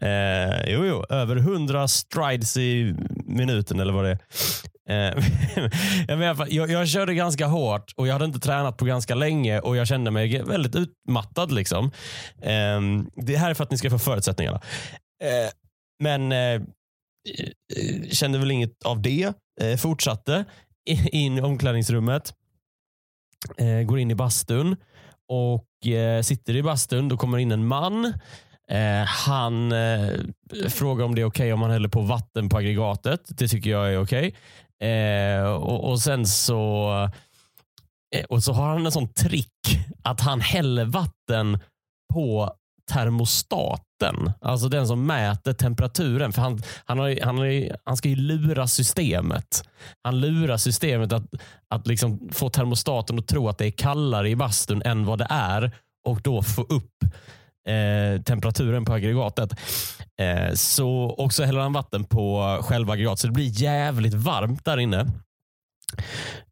Eh, 0.00 0.72
jo, 0.72 0.84
jo, 0.84 1.04
över 1.08 1.36
100 1.36 1.88
strides 1.88 2.56
i 2.56 2.94
minuten 3.24 3.80
eller 3.80 3.92
vad 3.92 4.04
det 4.04 4.10
är. 4.10 4.18
Eh, 4.88 5.24
jag, 6.08 6.52
jag, 6.52 6.70
jag 6.70 6.88
körde 6.88 7.14
ganska 7.14 7.46
hårt 7.46 7.92
och 7.96 8.06
jag 8.06 8.12
hade 8.12 8.24
inte 8.24 8.40
tränat 8.40 8.76
på 8.76 8.84
ganska 8.84 9.14
länge 9.14 9.60
och 9.60 9.76
jag 9.76 9.86
kände 9.86 10.10
mig 10.10 10.42
väldigt 10.42 10.74
utmattad. 10.74 11.52
Liksom. 11.52 11.90
Eh, 12.42 12.80
det 13.16 13.36
här 13.36 13.50
är 13.50 13.54
för 13.54 13.64
att 13.64 13.70
ni 13.70 13.78
ska 13.78 13.90
få 13.90 13.98
förutsättningarna. 13.98 14.60
Eh, 15.22 15.50
men 16.02 16.32
eh, 16.32 16.38
eh 16.38 16.60
kände 18.10 18.38
väl 18.38 18.50
inget 18.50 18.84
av 18.84 19.02
det. 19.02 19.32
Eh, 19.60 19.76
fortsatte 19.76 20.44
in 21.12 21.38
i 21.38 21.40
omklädningsrummet. 21.40 22.34
Eh, 23.56 23.82
går 23.82 23.98
in 23.98 24.10
i 24.10 24.14
bastun 24.14 24.76
och 25.28 25.86
eh, 25.86 26.22
sitter 26.22 26.56
i 26.56 26.62
bastun. 26.62 27.08
Då 27.08 27.16
kommer 27.16 27.38
in 27.38 27.52
en 27.52 27.66
man 27.66 28.12
Eh, 28.70 29.04
han 29.06 29.72
eh, 29.72 30.18
frågar 30.68 31.04
om 31.04 31.14
det 31.14 31.20
är 31.20 31.24
okej 31.24 31.44
okay 31.44 31.52
om 31.52 31.60
man 31.60 31.70
häller 31.70 31.88
på 31.88 32.00
vatten 32.00 32.48
på 32.48 32.58
aggregatet. 32.58 33.20
Det 33.28 33.48
tycker 33.48 33.70
jag 33.70 33.92
är 33.92 33.98
okej. 33.98 34.34
Okay. 34.78 34.90
Eh, 34.90 35.44
och, 35.44 35.90
och, 35.90 36.00
sen 36.00 36.26
så 36.26 36.90
eh, 38.16 38.24
och 38.24 38.44
så 38.44 38.52
har 38.52 38.68
han 38.68 38.86
en 38.86 38.92
sån 38.92 39.08
trick 39.08 39.50
att 40.02 40.20
han 40.20 40.40
häller 40.40 40.84
vatten 40.84 41.58
på 42.14 42.52
termostaten. 42.92 44.32
Alltså 44.40 44.68
den 44.68 44.86
som 44.86 45.06
mäter 45.06 45.52
temperaturen. 45.52 46.32
För 46.32 46.42
han, 46.42 46.62
han, 46.84 46.98
har, 46.98 47.24
han, 47.24 47.38
har, 47.38 47.76
han 47.84 47.96
ska 47.96 48.08
ju 48.08 48.16
lura 48.16 48.66
systemet. 48.66 49.68
Han 50.02 50.20
lurar 50.20 50.56
systemet 50.56 51.12
att, 51.12 51.24
att 51.68 51.86
liksom 51.86 52.28
få 52.32 52.50
termostaten 52.50 53.18
att 53.18 53.28
tro 53.28 53.48
att 53.48 53.58
det 53.58 53.66
är 53.66 53.70
kallare 53.70 54.30
i 54.30 54.36
bastun 54.36 54.82
än 54.82 55.04
vad 55.04 55.18
det 55.18 55.26
är 55.30 55.72
och 56.06 56.20
då 56.22 56.42
få 56.42 56.62
upp 56.62 57.04
eh, 57.66 58.22
temperaturen 58.22 58.84
på 58.84 58.92
aggregatet. 58.92 59.52
Eh, 60.20 60.54
så, 60.54 60.90
och 60.90 61.32
så 61.32 61.44
häller 61.44 61.60
han 61.60 61.72
vatten 61.72 62.04
på 62.04 62.58
själva 62.62 62.92
aggregatet 62.92 63.18
så 63.18 63.26
det 63.26 63.32
blir 63.32 63.62
jävligt 63.62 64.14
varmt 64.14 64.64
där 64.64 64.78
inne. 64.78 65.06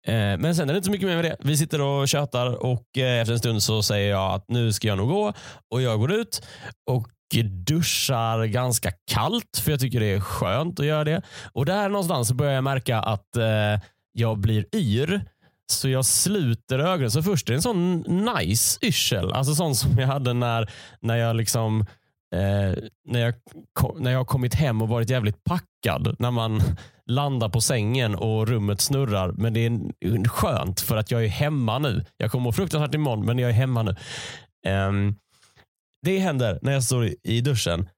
Eh, 0.06 0.38
men 0.38 0.54
sen 0.54 0.68
är 0.68 0.73
det 0.73 0.76
inte 0.76 0.87
så 0.87 0.90
mycket 0.90 1.09
mer 1.09 1.16
med 1.16 1.25
det. 1.25 1.37
Vi 1.40 1.56
sitter 1.56 1.80
och 1.80 2.09
tjötar 2.09 2.47
och 2.47 2.99
eh, 2.99 3.21
efter 3.21 3.33
en 3.33 3.38
stund 3.38 3.62
så 3.62 3.83
säger 3.83 4.11
jag 4.11 4.35
att 4.35 4.49
nu 4.49 4.73
ska 4.73 4.88
jag 4.88 4.99
nog 4.99 5.09
gå 5.09 5.33
och 5.71 5.83
jag 5.83 5.99
går 5.99 6.12
ut 6.12 6.47
och 6.90 7.09
duschar 7.66 8.44
ganska 8.44 8.92
kallt 9.11 9.61
för 9.62 9.71
jag 9.71 9.80
tycker 9.80 10.00
det 10.00 10.06
är 10.06 10.21
skönt 10.21 10.80
att 10.80 10.87
göra 10.87 11.04
det. 11.04 11.23
Och 11.52 11.66
där 11.66 11.88
någonstans 11.88 12.33
börjar 12.33 12.52
jag 12.52 12.64
märka 12.64 12.99
att 12.99 13.37
eh, 13.37 13.80
jag 14.12 14.38
blir 14.38 14.66
yr. 14.75 15.21
Så 15.73 15.88
jag 15.88 16.04
sluter 16.04 16.78
ögonen. 16.78 17.11
Så 17.11 17.23
först 17.23 17.49
är 17.49 17.52
det 17.52 17.59
en 17.59 17.62
sån 17.62 18.00
nice 18.00 18.78
yrsel. 18.83 19.33
Alltså 19.33 19.54
sån 19.54 19.75
som 19.75 19.99
jag 19.99 20.06
hade 20.06 20.33
när, 20.33 20.71
när 21.00 21.16
jag 21.16 21.37
liksom 21.37 21.80
eh, 22.35 22.85
när, 23.04 23.21
jag, 23.21 23.35
när 23.99 24.11
jag 24.11 24.18
har 24.18 24.25
kommit 24.25 24.54
hem 24.54 24.83
och 24.83 24.88
varit 24.88 25.11
jävligt 25.11 25.44
packad. 25.44 26.16
När 26.18 26.30
man 26.30 26.62
landar 27.06 27.49
på 27.49 27.61
sängen 27.61 28.14
och 28.14 28.49
rummet 28.49 28.80
snurrar. 28.80 29.33
Men 29.33 29.54
det 29.54 29.61
är 29.61 30.28
skönt 30.28 30.80
för 30.80 30.97
att 30.97 31.11
jag 31.11 31.25
är 31.25 31.28
hemma 31.28 31.78
nu. 31.78 32.04
Jag 32.16 32.30
kommer 32.30 32.52
fruktansvärt 32.52 32.94
imorgon 32.94 33.26
men 33.26 33.38
jag 33.38 33.50
är 33.50 33.54
hemma 33.54 33.83
nu. 33.83 33.97
Eh, 34.66 34.92
det 36.02 36.18
händer 36.18 36.59
när 36.62 36.73
jag 36.73 36.85
står 36.85 37.11
i 37.23 37.40
duschen. 37.40 37.88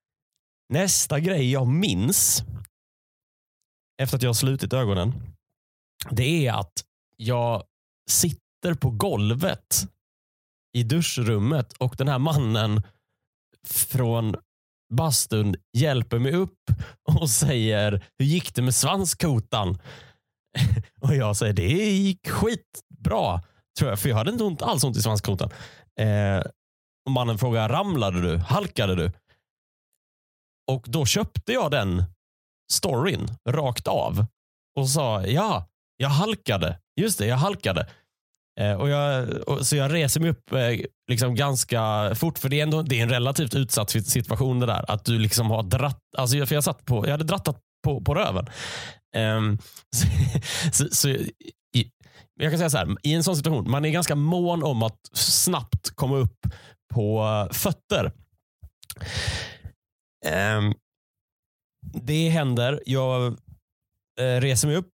Nästa 0.73 1.21
grej 1.21 1.53
jag 1.53 1.67
minns 1.67 2.45
efter 4.03 4.17
att 4.17 4.23
jag 4.23 4.29
har 4.29 4.35
slutit 4.35 4.73
ögonen. 4.73 5.13
Det 6.11 6.47
är 6.47 6.53
att 6.53 6.73
jag 7.17 7.63
sitter 8.11 8.75
på 8.81 8.91
golvet 8.91 9.89
i 10.77 10.83
duschrummet 10.83 11.73
och 11.73 11.95
den 11.97 12.09
här 12.09 12.19
mannen 12.19 12.83
från 13.67 14.37
bastun 14.95 15.57
hjälper 15.73 16.19
mig 16.19 16.33
upp 16.33 16.59
och 17.21 17.31
säger 17.31 18.05
hur 18.19 18.27
gick 18.27 18.55
det 18.55 18.63
med 18.63 18.75
svanskotan? 18.75 19.79
Och 21.01 21.15
jag 21.15 21.37
säger 21.37 21.53
det 21.53 21.73
gick 21.91 22.29
skitbra. 22.29 23.43
Tror 23.79 23.91
jag, 23.91 24.01
för 24.01 24.09
jag 24.09 24.17
hade 24.17 24.31
inte 24.31 24.45
ont, 24.45 24.63
alls 24.63 24.85
ont 24.85 24.97
i 24.97 25.03
svanskotan. 25.03 25.51
Eh, 26.01 26.39
och 27.07 27.13
mannen 27.13 27.39
frågar 27.39 27.69
ramlade 27.69 28.21
du? 28.21 28.37
Halkade 28.37 28.95
du? 28.95 29.13
Och 30.73 30.85
då 30.87 31.07
köpte 31.07 31.53
jag 31.53 31.71
den 31.71 32.05
storyn 32.73 33.29
rakt 33.49 33.89
av 33.89 34.27
och 34.77 34.89
sa 34.89 35.27
ja, 35.27 35.69
jag 35.97 36.09
halkade. 36.09 36.81
Just 37.00 37.19
det, 37.19 37.26
jag 37.26 37.37
halkade. 37.37 37.87
Eh, 38.61 38.73
och 38.73 38.88
jag, 38.88 39.29
och, 39.49 39.67
så 39.67 39.76
jag 39.76 39.93
reser 39.93 40.21
mig 40.21 40.31
upp 40.31 40.53
eh, 40.53 40.81
liksom 41.09 41.35
ganska 41.35 42.15
fort, 42.15 42.38
för 42.38 42.49
det 42.49 42.59
är, 42.59 42.62
ändå, 42.62 42.83
det 42.83 42.99
är 42.99 43.03
en 43.03 43.11
relativt 43.11 43.55
utsatt 43.55 43.91
situation 43.91 44.61
det 44.61 44.67
där. 44.67 44.91
Att 44.91 45.05
du 45.05 45.19
liksom 45.19 45.50
har 45.50 45.62
dratt, 45.62 46.00
alltså 46.17 46.47
för 46.47 46.55
jag, 46.55 46.65
satt 46.65 46.85
på, 46.85 47.07
jag 47.07 47.11
hade 47.11 47.25
drattat 47.25 47.61
på, 47.85 48.00
på 48.00 48.15
röven. 48.15 48.47
Um, 49.17 49.59
så, 49.97 50.07
så, 50.73 50.88
så 50.95 51.09
i, 51.09 51.91
jag 52.41 52.53
kan 52.53 52.59
säga 52.59 52.71
så 52.71 52.79
här, 52.79 52.97
i 53.03 53.15
en 53.15 53.25
sån 53.25 53.37
situation, 53.37 53.71
man 53.71 53.85
är 53.85 53.91
ganska 53.91 54.15
mån 54.15 54.62
om 54.62 54.83
att 54.83 55.00
snabbt 55.12 55.91
komma 55.91 56.17
upp 56.17 56.47
på 56.95 57.49
fötter. 57.53 58.12
Um, 60.59 60.75
det 61.83 62.29
händer. 62.29 62.83
Jag 62.87 63.33
uh, 64.21 64.41
reser 64.41 64.69
mig 64.69 64.76
upp 64.76 64.93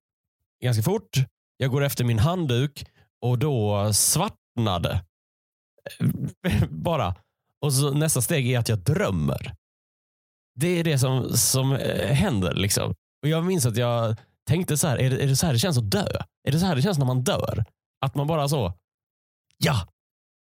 ganska 0.62 0.82
fort. 0.82 1.16
Jag 1.60 1.70
går 1.70 1.84
efter 1.84 2.04
min 2.04 2.18
handduk 2.18 2.86
och 3.20 3.38
då 3.38 3.92
svartnade. 3.92 5.04
Eh, 6.46 6.64
bara. 6.70 7.14
Och 7.60 7.72
så 7.72 7.90
nästa 7.90 8.22
steg 8.22 8.52
är 8.52 8.58
att 8.58 8.68
jag 8.68 8.78
drömmer. 8.78 9.54
Det 10.54 10.68
är 10.68 10.84
det 10.84 10.98
som, 10.98 11.36
som 11.36 11.72
eh, 11.72 12.12
händer. 12.14 12.54
Liksom. 12.54 12.94
Och 13.22 13.28
Jag 13.28 13.44
minns 13.44 13.66
att 13.66 13.76
jag 13.76 14.16
tänkte 14.46 14.76
så 14.76 14.88
här, 14.88 14.98
är 14.98 15.10
det, 15.10 15.22
är 15.22 15.26
det 15.26 15.36
så 15.36 15.46
här 15.46 15.52
det 15.52 15.58
känns 15.58 15.78
att 15.78 15.90
dö? 15.90 16.06
Är 16.48 16.52
det 16.52 16.58
så 16.58 16.66
här 16.66 16.76
det 16.76 16.82
känns 16.82 16.98
när 16.98 17.06
man 17.06 17.24
dör? 17.24 17.64
Att 18.00 18.14
man 18.14 18.26
bara 18.26 18.48
så, 18.48 18.72
ja, 19.58 19.88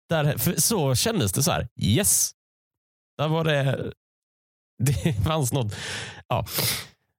där, 0.10 0.60
så 0.60 0.96
kändes 0.96 1.34
det 1.34 1.44
så 1.44 1.52
här. 1.52 1.68
Yes. 1.76 2.32
Där 3.18 3.28
var 3.28 3.44
det, 3.44 3.94
det 4.84 5.14
fanns 5.24 5.54
något. 5.54 5.76
Ja. 6.28 6.46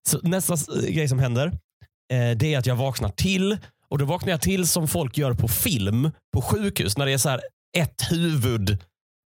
Så 0.08 0.18
nästa 0.22 0.56
grej 0.88 1.08
som 1.08 1.18
händer, 1.18 1.46
eh, 2.12 2.36
det 2.36 2.54
är 2.54 2.58
att 2.58 2.66
jag 2.66 2.76
vaknar 2.76 3.08
till 3.08 3.58
och 3.90 3.98
då 3.98 4.04
vaknar 4.04 4.30
jag 4.30 4.40
till 4.40 4.66
som 4.66 4.88
folk 4.88 5.18
gör 5.18 5.34
på 5.34 5.48
film 5.48 6.10
på 6.34 6.42
sjukhus 6.42 6.96
när 6.96 7.06
det 7.06 7.12
är 7.12 7.18
så 7.18 7.28
här 7.28 7.40
ett 7.76 8.02
huvud 8.10 8.78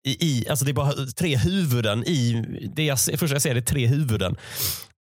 i, 0.08 0.26
i 0.26 0.50
alltså 0.50 0.66
det 0.66 0.72
är 0.72 0.74
bara 0.74 0.94
tre 1.18 1.38
huvuden 1.38 2.04
i, 2.04 2.46
det 2.76 2.86
jag, 2.86 3.00
första 3.00 3.36
jag 3.36 3.42
ser 3.42 3.56
är 3.56 3.62
tre 3.62 3.88
huvuden. 3.88 4.36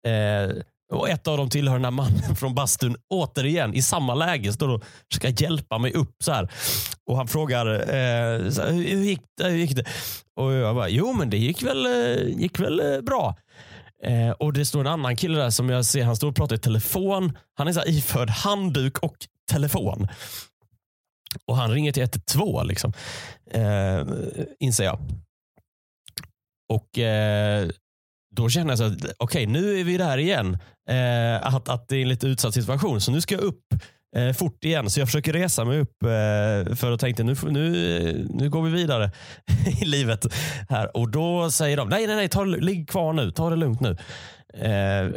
Eh, 0.08 0.56
och 0.94 1.10
ett 1.10 1.28
av 1.28 1.38
dem 1.38 1.50
tillhör 1.50 1.76
den 1.76 1.84
här 1.84 1.92
mannen 1.92 2.36
från 2.40 2.56
bastun. 2.56 2.96
Återigen 3.10 3.74
i 3.74 3.82
samma 3.82 4.16
läge 4.16 4.54
står 4.54 4.70
och 4.70 4.84
ska 5.14 5.30
hjälpa 5.30 5.78
mig 5.78 5.94
upp. 5.94 6.16
så 6.24 6.32
här. 6.32 6.52
Och 7.10 7.18
Han 7.18 7.28
frågar 7.28 7.66
eh, 7.80 8.50
så 8.50 8.62
här, 8.62 8.72
hur, 8.72 9.04
gick 9.04 9.22
det, 9.38 9.50
hur 9.50 9.58
gick 9.58 9.76
det? 9.76 9.86
Och 10.40 10.54
jag 10.54 10.76
bara, 10.76 10.90
jo 10.90 11.14
men 11.14 11.30
det 11.30 11.38
gick 11.38 11.64
väl, 11.64 11.86
eh, 11.86 12.42
gick 12.42 12.60
väl 12.60 12.80
eh, 12.80 13.02
bra. 13.02 13.36
Eh, 14.04 14.30
och 14.30 14.54
Det 14.54 14.66
står 14.66 14.80
en 14.80 14.88
annan 14.88 15.16
kille 15.16 15.38
där 15.40 15.50
som 15.50 15.70
jag 15.70 15.86
ser, 15.86 16.04
han 16.04 16.16
står 16.16 16.28
och 16.28 16.36
pratar 16.36 16.56
i 16.56 16.60
telefon. 16.60 17.38
Han 17.58 17.68
är 17.68 17.74
så 17.74 17.80
här 17.80 17.90
iförd 17.90 18.30
handduk 18.30 19.00
och 19.00 19.16
telefon. 19.54 20.08
Och 21.46 21.58
han 21.58 21.72
ringer 21.72 21.92
till 21.92 22.04
112 22.04 22.68
liksom. 22.68 22.94
Eh, 23.52 24.06
inser 24.60 24.84
jag. 24.84 25.00
Och 26.70 27.00
eh, 27.00 27.70
då 28.36 28.50
känner 28.50 28.72
jag 28.72 28.78
så 28.78 28.84
att 28.84 28.94
okej, 28.94 29.14
okay, 29.20 29.46
nu 29.46 29.80
är 29.80 29.84
vi 29.84 29.98
där 29.98 30.18
igen. 30.18 30.58
Eh, 30.90 31.56
att, 31.56 31.70
att 31.70 31.88
det 31.88 31.98
är 31.98 32.02
en 32.02 32.10
lite 32.10 32.28
utsatt 32.28 32.54
situation. 32.54 33.02
Så 33.02 33.12
nu 33.12 33.22
ska 33.22 33.36
jag 33.36 33.44
upp 33.44 33.66
eh, 34.16 34.34
fort 34.34 34.66
igen. 34.66 34.90
Så 34.90 35.00
jag 35.00 35.08
försöker 35.08 35.34
resa 35.34 35.66
mig 35.66 35.80
upp 35.80 36.04
eh, 36.04 36.76
för 36.76 36.92
att 36.92 37.00
tänkte 37.00 37.24
nu, 37.24 37.36
nu, 37.44 38.28
nu 38.30 38.50
går 38.50 38.62
vi 38.62 38.72
vidare 38.72 39.12
i 39.82 39.86
livet. 39.86 40.26
här. 40.70 40.98
Och 40.98 41.10
då 41.10 41.52
säger 41.52 41.78
de, 41.78 41.90
nej, 41.90 42.08
nej, 42.08 42.16
nej, 42.16 42.30
ta, 42.30 42.44
ligg 42.44 42.90
kvar 42.90 43.14
nu. 43.14 43.32
Ta 43.32 43.50
det 43.50 43.56
lugnt 43.56 43.82
nu. 43.82 43.98
Eh, 44.54 45.12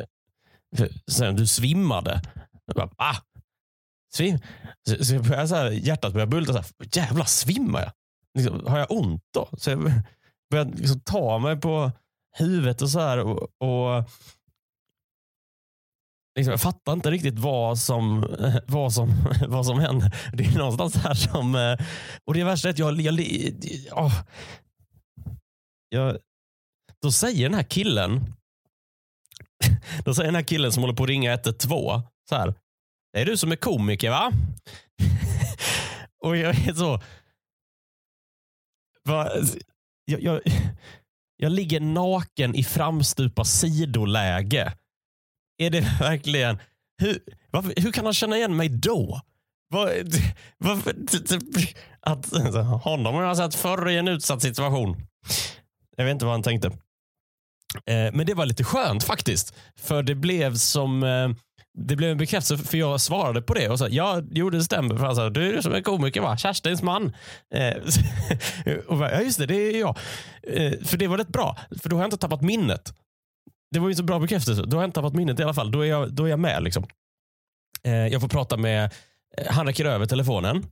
sen, 1.10 1.36
du 1.36 1.46
svimmade. 1.46 2.22
Jag 2.66 2.76
bara, 2.76 2.90
ah, 2.96 3.16
svim. 4.14 4.38
Så, 4.88 5.04
så 5.04 5.14
jag 5.14 5.24
börjar 5.24 5.46
så 5.46 5.54
här, 5.54 5.70
hjärtat 5.70 6.12
börjar 6.12 6.26
bulta. 6.26 6.52
Så 6.52 6.58
här, 6.58 6.66
Jävlar, 6.92 7.24
svimmar 7.24 7.80
jag? 7.80 7.92
Liksom, 8.38 8.66
har 8.66 8.78
jag 8.78 8.90
ont 8.90 9.22
då? 9.34 9.48
Så 9.58 9.70
jag 9.70 9.92
börjar 10.50 10.64
liksom 10.64 11.00
ta 11.00 11.38
mig 11.38 11.60
på 11.60 11.92
huvudet 12.38 12.82
och 12.82 12.90
så 12.90 13.00
här. 13.00 13.18
Och, 13.18 13.42
och 13.42 14.04
liksom, 16.36 16.50
jag 16.50 16.60
fattar 16.60 16.92
inte 16.92 17.10
riktigt 17.10 17.38
vad 17.38 17.78
som, 17.78 18.26
vad 18.66 18.92
som, 18.92 19.14
vad 19.48 19.66
som 19.66 19.78
händer. 19.78 20.16
Det 20.32 20.44
är 20.44 20.58
någonstans 20.58 20.94
här 20.96 21.14
som... 21.14 21.54
Eh, 21.54 21.86
och 22.24 22.34
det 22.34 22.44
värsta 22.44 22.68
är 22.68 22.72
att 22.72 22.78
jag... 22.78 23.00
jag, 23.00 23.20
jag, 23.20 24.10
jag 25.88 26.18
då 27.02 27.12
säger 27.12 27.42
den 27.42 27.54
här 27.54 27.62
killen 27.62 28.34
då 30.04 30.14
säger 30.14 30.28
den 30.28 30.34
här 30.34 30.42
killen 30.42 30.72
som 30.72 30.82
håller 30.82 30.94
på 30.94 31.02
att 31.02 31.08
ringa 31.08 31.32
112 31.32 32.02
så 32.28 32.34
här. 32.36 32.54
Det 33.16 33.22
är 33.22 33.26
du 33.26 33.36
som 33.36 33.52
är 33.52 33.56
komiker 33.56 34.10
va? 34.10 34.32
och 36.22 36.36
jag 36.36 36.68
är 36.68 36.74
så... 36.74 37.00
Va? 39.04 39.30
Jag, 40.04 40.22
jag, 40.22 40.40
jag 41.36 41.52
ligger 41.52 41.80
naken 41.80 42.54
i 42.54 42.64
framstupa 42.64 43.44
sidoläge. 43.44 44.72
Är 45.58 45.70
det 45.70 45.80
verkligen... 46.00 46.58
Hur, 46.98 47.18
varför, 47.50 47.74
hur 47.76 47.92
kan 47.92 48.04
han 48.04 48.14
känna 48.14 48.36
igen 48.36 48.56
mig 48.56 48.68
då? 48.68 49.20
Var, 49.68 49.92
varför, 50.58 50.94
att, 52.00 52.26
honom 52.82 53.14
har 53.14 53.22
jag 53.22 53.36
sett 53.36 53.54
förr 53.54 53.88
i 53.88 53.96
en 53.98 54.08
utsatt 54.08 54.42
situation. 54.42 55.06
Jag 55.96 56.04
vet 56.04 56.12
inte 56.12 56.24
vad 56.24 56.34
han 56.34 56.42
tänkte. 56.42 56.68
Eh, 57.86 58.12
men 58.12 58.26
det 58.26 58.34
var 58.34 58.46
lite 58.46 58.64
skönt 58.64 59.04
faktiskt. 59.04 59.54
För 59.76 60.02
det 60.02 60.14
blev 60.14 60.54
som 60.54 61.02
eh, 61.02 61.28
det 61.76 61.96
blev 61.96 62.10
en 62.10 62.18
bekräftelse 62.18 62.64
för 62.64 62.78
jag 62.78 63.00
svarade 63.00 63.42
på 63.42 63.54
det 63.54 63.68
och 63.68 63.78
sa 63.78 63.88
ja, 63.88 64.22
jo 64.30 64.50
det 64.50 64.64
stämmer. 64.64 64.96
För 64.96 65.06
han 65.06 65.16
sa, 65.16 65.30
du 65.30 65.56
är 65.56 65.60
som 65.60 65.74
en 65.74 65.82
komiker 65.82 66.20
va? 66.20 66.36
Kerstins 66.36 66.82
man. 66.82 67.12
Eh, 67.54 67.74
och 68.86 68.98
bara, 68.98 69.12
ja 69.12 69.20
just 69.20 69.38
det, 69.38 69.46
det 69.46 69.54
är 69.54 69.80
jag. 69.80 69.98
Eh, 70.42 70.72
för 70.84 70.96
det 70.96 71.06
var 71.06 71.18
rätt 71.18 71.28
bra, 71.28 71.56
för 71.82 71.88
då 71.88 71.96
har 71.96 72.02
jag 72.02 72.06
inte 72.06 72.16
tappat 72.16 72.42
minnet. 72.42 72.94
Det 73.70 73.78
var 73.78 73.88
ju 73.88 73.94
så 73.94 74.02
bra 74.02 74.18
bekräftelse. 74.18 74.62
Då 74.62 74.76
har 74.76 74.82
jag 74.82 74.88
inte 74.88 75.00
tappat 75.00 75.14
minnet 75.14 75.40
i 75.40 75.42
alla 75.42 75.54
fall. 75.54 75.70
Då 75.70 75.80
är 75.80 75.86
jag, 75.86 76.12
då 76.12 76.24
är 76.24 76.28
jag 76.28 76.38
med. 76.38 76.62
Liksom. 76.62 76.86
Eh, 77.82 78.06
jag 78.06 78.20
får 78.20 78.28
prata 78.28 78.56
med, 78.56 78.84
eh, 79.38 79.46
han 79.52 79.66
räcker 79.66 79.84
över 79.84 80.06
telefonen. 80.06 80.66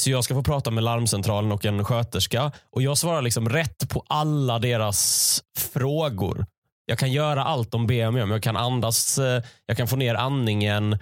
Så 0.00 0.10
jag 0.10 0.24
ska 0.24 0.34
få 0.34 0.42
prata 0.42 0.70
med 0.70 0.84
larmcentralen 0.84 1.52
och 1.52 1.64
en 1.64 1.84
sköterska. 1.84 2.52
Och 2.70 2.82
jag 2.82 2.98
svarar 2.98 3.22
liksom 3.22 3.48
rätt 3.48 3.88
på 3.88 4.04
alla 4.08 4.58
deras 4.58 5.42
frågor. 5.58 6.46
Jag 6.90 6.98
kan 6.98 7.12
göra 7.12 7.44
allt 7.44 7.70
de 7.70 7.86
ber 7.86 8.10
mig 8.10 8.22
om. 8.22 8.30
Jag 8.30 8.42
kan 8.42 8.56
andas, 8.56 9.18
eh, 9.18 9.42
jag 9.66 9.76
kan 9.76 9.88
få 9.88 9.96
ner 9.96 10.14
andningen. 10.14 10.98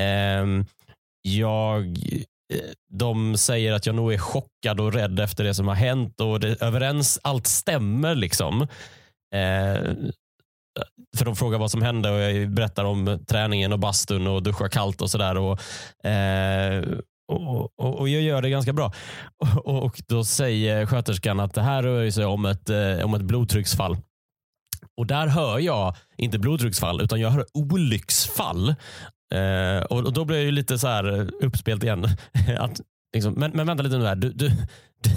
Ehm, 0.00 0.64
jag 1.22 1.86
eh, 2.52 2.70
de 2.92 3.36
säger 3.36 3.72
att 3.72 3.86
jag 3.86 3.94
nog 3.94 4.12
är 4.12 4.18
chockad 4.18 4.80
och 4.80 4.92
rädd 4.92 5.20
efter 5.20 5.44
det 5.44 5.54
som 5.54 5.68
har 5.68 5.74
hänt 5.74 6.20
och 6.20 6.40
det, 6.40 6.62
överens, 6.62 7.18
allt 7.22 7.46
stämmer. 7.46 8.14
liksom. 8.14 8.62
Eh, 9.34 9.80
för 11.16 11.24
de 11.24 11.36
frågar 11.36 11.58
vad 11.58 11.70
som 11.70 11.82
hände 11.82 12.10
och 12.10 12.20
jag 12.20 12.50
berättar 12.50 12.84
om 12.84 13.24
träningen 13.26 13.72
och 13.72 13.78
bastun 13.78 14.26
och 14.26 14.42
duscha 14.42 14.68
kallt 14.68 15.02
och 15.02 15.10
sådär. 15.10 15.36
Och, 15.36 15.60
och, 17.32 17.60
och, 17.78 18.00
och, 18.00 18.08
jag 18.08 18.22
gör 18.22 18.42
det 18.42 18.50
ganska 18.50 18.72
bra. 18.72 18.92
Och, 19.64 19.84
och 19.84 20.02
Då 20.08 20.24
säger 20.24 20.86
sköterskan 20.86 21.40
att 21.40 21.54
det 21.54 21.62
här 21.62 21.82
rör 21.82 22.10
sig 22.10 22.24
om 22.24 22.46
ett, 22.46 22.70
om 23.04 23.14
ett 23.14 23.22
blodtrycksfall. 23.22 23.96
Och 25.00 25.06
där 25.06 25.26
hör 25.26 25.58
jag 25.58 25.96
inte 26.16 26.38
blodtrycksfall 26.38 27.00
utan 27.00 27.20
jag 27.20 27.30
hör 27.30 27.46
olycksfall. 27.54 28.68
Eh, 29.34 29.82
och, 29.90 29.98
och, 30.06 30.12
Då 30.12 30.24
blir 30.24 30.36
jag 30.36 30.44
ju 30.44 30.50
lite 30.50 30.78
så 30.78 30.88
här 30.88 31.20
eh, 31.20 31.26
uppspelt 31.40 31.82
igen. 31.82 32.04
att, 32.58 32.80
liksom, 33.14 33.34
men, 33.34 33.50
men 33.50 33.66
vänta 33.66 33.82
lite 33.82 33.98
nu 33.98 34.06
här. 34.06 34.16
Du, 34.16 34.32
du, 34.32 34.48
du, 35.02 35.10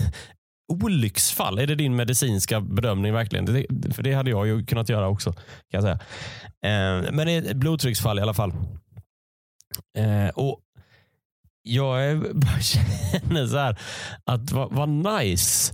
olycksfall, 0.74 1.60
är 1.60 1.68
det 1.68 1.76
din 1.76 1.96
medicinska 1.96 2.62
bedömning 2.62 3.14
verkligen? 3.14 3.46
Det, 3.46 3.66
för 3.96 4.04
det 4.04 4.14
hade 4.14 4.30
jag 4.30 4.48
ju 4.48 4.66
kunnat 4.66 4.90
göra 4.90 5.08
också. 5.08 5.34
kan 5.34 5.44
jag 5.72 5.84
säga. 5.84 6.00
Eh, 6.66 7.12
men 7.12 7.28
det 7.28 7.32
är 7.32 7.54
blodtrycksfall 7.54 8.20
i 8.20 8.22
alla 8.22 8.34
fall. 8.34 8.54
Eh, 9.98 10.30
och 10.36 10.60
Jag 11.64 12.36
bara 12.36 12.60
känner 12.60 13.48
så 13.48 13.58
här, 13.58 13.80
att 14.26 14.52
vad, 14.52 14.72
vad 14.72 14.90
nice. 14.90 15.74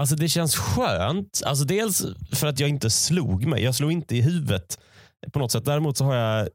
Alltså 0.00 0.16
Det 0.16 0.28
känns 0.28 0.56
skönt. 0.56 1.42
Alltså 1.46 1.64
dels 1.64 2.02
för 2.32 2.46
att 2.46 2.60
jag 2.60 2.68
inte 2.68 2.90
slog 2.90 3.46
mig. 3.46 3.62
Jag 3.62 3.74
slog 3.74 3.92
inte 3.92 4.16
i 4.16 4.20
huvudet 4.20 4.80
på 5.32 5.38
något 5.38 5.52
sätt. 5.52 5.64
Däremot 5.64 5.96
så 5.96 6.04
har 6.04 6.14
jag 6.14 6.48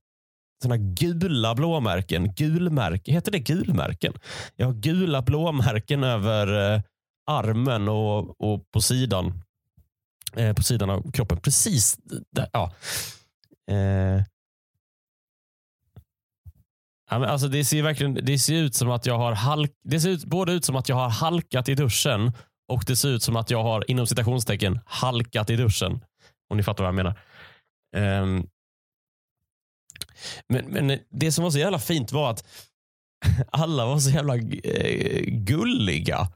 såna 0.64 0.78
gula 0.78 1.56
blåmärken. 1.56 2.34
Gulmärken. 2.34 3.14
Heter 3.14 3.32
det 3.32 3.40
gulmärken? 3.40 4.14
Jag 4.56 4.66
har 4.66 4.74
gula 4.74 5.22
blåmärken 5.22 6.04
över 6.04 6.74
eh, 6.74 6.82
armen 7.32 7.88
och, 7.88 8.42
och 8.42 8.72
på 8.72 8.82
sidan 8.82 9.42
eh, 10.36 10.54
på 10.54 10.64
sidan 10.64 10.90
av 10.90 11.12
kroppen. 11.12 11.38
Precis 11.38 11.98
där. 12.32 12.48
Ja. 12.54 12.74
Eh. 13.72 14.24
Ja, 17.10 17.28
alltså 17.28 17.48
det 17.48 17.66
ser 17.66 17.84
verkligen 17.84 18.14
det 18.14 18.40
ser 18.40 18.56
ut 18.56 18.75
som 18.75 18.92
att 18.92 19.06
jag 19.06 19.18
har 19.18 19.32
halk, 19.34 19.72
det 19.84 20.00
ser 20.00 20.10
ut, 20.10 20.25
både 20.25 20.54
ut 20.54 20.66
som 20.66 20.75
att 20.75 20.90
jag 20.90 20.96
har 20.96 21.10
halkat 21.10 21.70
i 21.70 21.75
duschen 21.75 22.32
och 22.67 22.84
det 22.88 22.95
ser 22.95 23.10
ut 23.10 23.24
som 23.24 23.36
att 23.36 23.50
jag 23.50 23.63
har 23.63 23.91
inom 23.91 24.07
citationstecken 24.07 24.79
halkat 24.86 25.50
i 25.50 25.55
duschen. 25.55 26.05
Om 26.50 26.57
ni 26.57 26.63
fattar 26.63 26.84
vad 26.84 26.88
jag 26.88 26.95
menar. 26.95 27.19
Um, 27.98 28.50
men, 30.48 30.65
men 30.65 31.00
det 31.10 31.31
som 31.31 31.43
var 31.43 31.51
så 31.51 31.60
jävla 31.60 31.79
fint 31.79 32.12
var 32.12 32.31
att 32.31 32.45
alla 33.51 33.86
var 33.86 34.00
så 34.00 34.10
jävla 34.10 34.36
eh, 34.36 35.24
gulliga. 35.25 36.27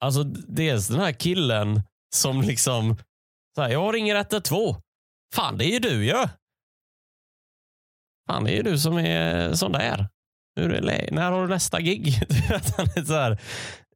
Alltså 0.00 0.24
dels 0.24 0.88
den 0.88 1.00
här 1.00 1.12
killen 1.12 1.82
som 2.14 2.42
liksom, 2.42 2.96
så 3.54 3.62
här, 3.62 3.70
jag 3.70 3.94
ringer 3.94 4.14
112. 4.16 4.74
Fan, 5.34 5.58
det 5.58 5.64
är 5.64 5.72
ju 5.72 5.78
du 5.78 6.04
ju. 6.04 6.28
Fan, 8.26 8.44
det 8.44 8.52
är 8.52 8.56
ju 8.56 8.62
du 8.62 8.78
som 8.78 8.98
är 8.98 9.54
sån 9.54 9.72
där. 9.72 10.08
När 11.10 11.30
har 11.30 11.42
du 11.42 11.48
nästa 11.48 11.80
gig? 11.80 12.14
så 13.06 13.14
här, 13.14 13.40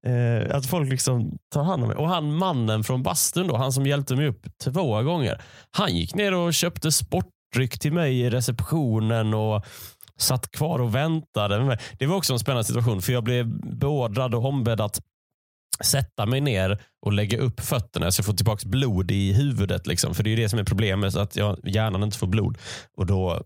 eh, 0.07 0.57
att 0.57 0.67
folk 0.67 0.91
liksom 0.91 1.39
tar 1.53 1.63
hand 1.63 1.83
om 1.83 1.89
mig. 1.89 1.97
Och 1.97 2.09
han 2.09 2.37
mannen 2.37 2.85
från 2.85 3.03
bastun, 3.03 3.47
då, 3.49 3.57
han 3.57 3.73
som 3.73 3.87
hjälpte 3.87 4.17
mig 4.17 4.27
upp 4.29 4.47
två 4.65 5.03
gånger. 5.03 5.43
Han 5.71 5.97
gick 5.97 6.15
ner 6.15 6.35
och 6.35 6.55
köpte 6.55 6.93
sportdryck 6.93 7.79
till 7.79 7.93
mig 7.93 8.21
i 8.21 8.31
receptionen 8.31 9.35
och 9.35 9.65
satt 10.19 10.51
kvar 10.51 10.79
och 10.79 10.95
väntade. 10.95 11.79
Det 11.99 12.07
var 12.07 12.17
också 12.17 12.33
en 12.33 12.39
spännande 12.39 12.65
situation 12.65 13.03
för 13.03 13.13
jag 13.13 13.25
blev 13.25 13.47
beordrad 13.79 14.35
och 14.35 14.45
ombedd 14.45 14.81
att 14.81 15.01
sätta 15.85 16.27
mig 16.27 16.41
ner 16.41 16.83
och 17.07 17.13
lägga 17.13 17.39
upp 17.39 17.61
fötterna 17.61 18.13
så 18.13 18.21
jag 18.21 18.27
får 18.27 18.33
tillbaka 18.33 18.69
blod 18.69 19.11
i 19.11 19.33
huvudet. 19.33 19.87
Liksom. 19.87 20.15
För 20.15 20.23
det 20.23 20.31
är 20.31 20.37
det 20.37 20.49
som 20.49 20.59
är 20.59 20.65
problemet, 20.65 21.17
att 21.17 21.37
jag, 21.37 21.59
hjärnan 21.65 22.03
inte 22.03 22.19
får 22.19 22.27
blod. 22.27 22.59
Och 22.97 23.07
då 23.07 23.43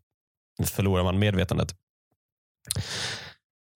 förlorar 0.64 1.04
man 1.04 1.18
medvetandet. 1.18 1.74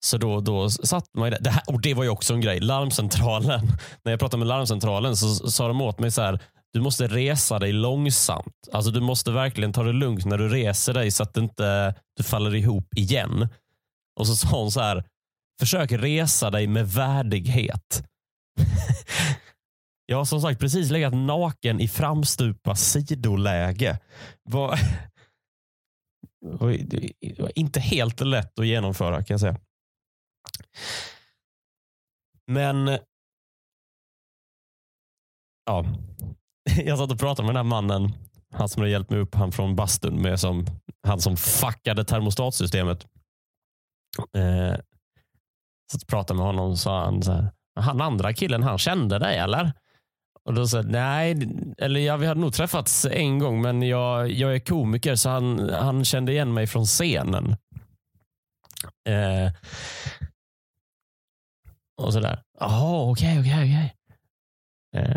Så 0.04 0.18
då, 0.18 0.40
då 0.40 0.70
satt 0.70 1.14
man 1.14 1.30
där. 1.30 1.38
det 1.40 1.50
här, 1.50 1.62
och 1.66 1.80
det 1.80 1.94
var 1.94 2.04
ju 2.04 2.10
också 2.10 2.34
en 2.34 2.40
grej. 2.40 2.60
Larmcentralen. 2.60 3.66
När 4.04 4.12
jag 4.12 4.20
pratade 4.20 4.38
med 4.38 4.46
larmcentralen 4.48 5.16
så 5.16 5.50
sa 5.50 5.68
de 5.68 5.80
åt 5.80 5.98
mig 5.98 6.10
så 6.10 6.22
här. 6.22 6.40
Du 6.72 6.80
måste 6.80 7.06
resa 7.06 7.58
dig 7.58 7.72
långsamt. 7.72 8.68
Alltså 8.72 8.90
Du 8.90 9.00
måste 9.00 9.30
verkligen 9.30 9.72
ta 9.72 9.82
det 9.82 9.92
lugnt 9.92 10.24
när 10.24 10.38
du 10.38 10.48
reser 10.48 10.94
dig 10.94 11.10
så 11.10 11.22
att 11.22 11.34
du 11.34 11.40
inte 11.40 11.94
du 12.16 12.22
faller 12.22 12.54
ihop 12.54 12.94
igen. 12.96 13.48
Och 14.20 14.26
så 14.26 14.36
sa 14.36 14.48
hon 14.48 14.72
så 14.72 14.80
här. 14.80 15.04
Försök 15.60 15.92
resa 15.92 16.50
dig 16.50 16.66
med 16.66 16.88
värdighet. 16.88 18.04
jag 20.06 20.16
har 20.16 20.24
som 20.24 20.40
sagt 20.40 20.60
precis 20.60 20.90
legat 20.90 21.14
naken 21.14 21.80
i 21.80 21.88
framstupa 21.88 22.76
sidoläge. 22.76 23.98
Var, 24.50 24.78
var 27.38 27.58
inte 27.58 27.80
helt 27.80 28.20
lätt 28.20 28.58
att 28.58 28.66
genomföra 28.66 29.16
kan 29.16 29.34
jag 29.34 29.40
säga. 29.40 29.56
Men 32.46 32.98
ja, 35.66 35.84
jag 36.84 36.98
satt 36.98 37.12
och 37.12 37.18
pratade 37.18 37.46
med 37.46 37.54
den 37.54 37.66
här 37.66 37.70
mannen, 37.70 38.12
han 38.52 38.68
som 38.68 38.80
hade 38.82 38.90
hjälpt 38.90 39.10
mig 39.10 39.20
upp, 39.20 39.34
han 39.34 39.52
från 39.52 39.76
bastun, 39.76 40.22
med 40.22 40.40
som, 40.40 40.66
han 41.06 41.20
som 41.20 41.36
fuckade 41.36 42.04
termostatsystemet. 42.04 43.06
Eh, 44.36 44.76
satt 45.92 46.02
och 46.02 46.08
pratade 46.08 46.36
med 46.36 46.46
honom 46.46 46.70
och 46.70 46.78
sa 46.78 47.04
han 47.04 47.22
så 47.22 47.32
här, 47.32 47.50
han 47.80 48.00
andra 48.00 48.32
killen, 48.32 48.62
han 48.62 48.78
kände 48.78 49.18
dig 49.18 49.38
eller? 49.38 49.72
Och 50.44 50.54
då 50.54 50.66
sa 50.66 50.76
jag, 50.76 50.90
nej, 50.90 51.48
eller 51.78 52.00
ja, 52.00 52.16
vi 52.16 52.26
hade 52.26 52.40
nog 52.40 52.54
träffats 52.54 53.04
en 53.04 53.38
gång, 53.38 53.62
men 53.62 53.82
jag, 53.82 54.30
jag 54.30 54.54
är 54.54 54.58
komiker 54.58 55.14
så 55.14 55.28
han, 55.28 55.70
han 55.70 56.04
kände 56.04 56.32
igen 56.32 56.54
mig 56.54 56.66
från 56.66 56.84
scenen. 56.84 57.56
Eh, 59.08 59.52
och 62.02 62.12
sådär. 62.12 62.42
Jaha, 62.60 63.10
okej, 63.10 63.40
okej, 63.40 63.52
okej. 63.52 63.94
Eh, 64.96 65.16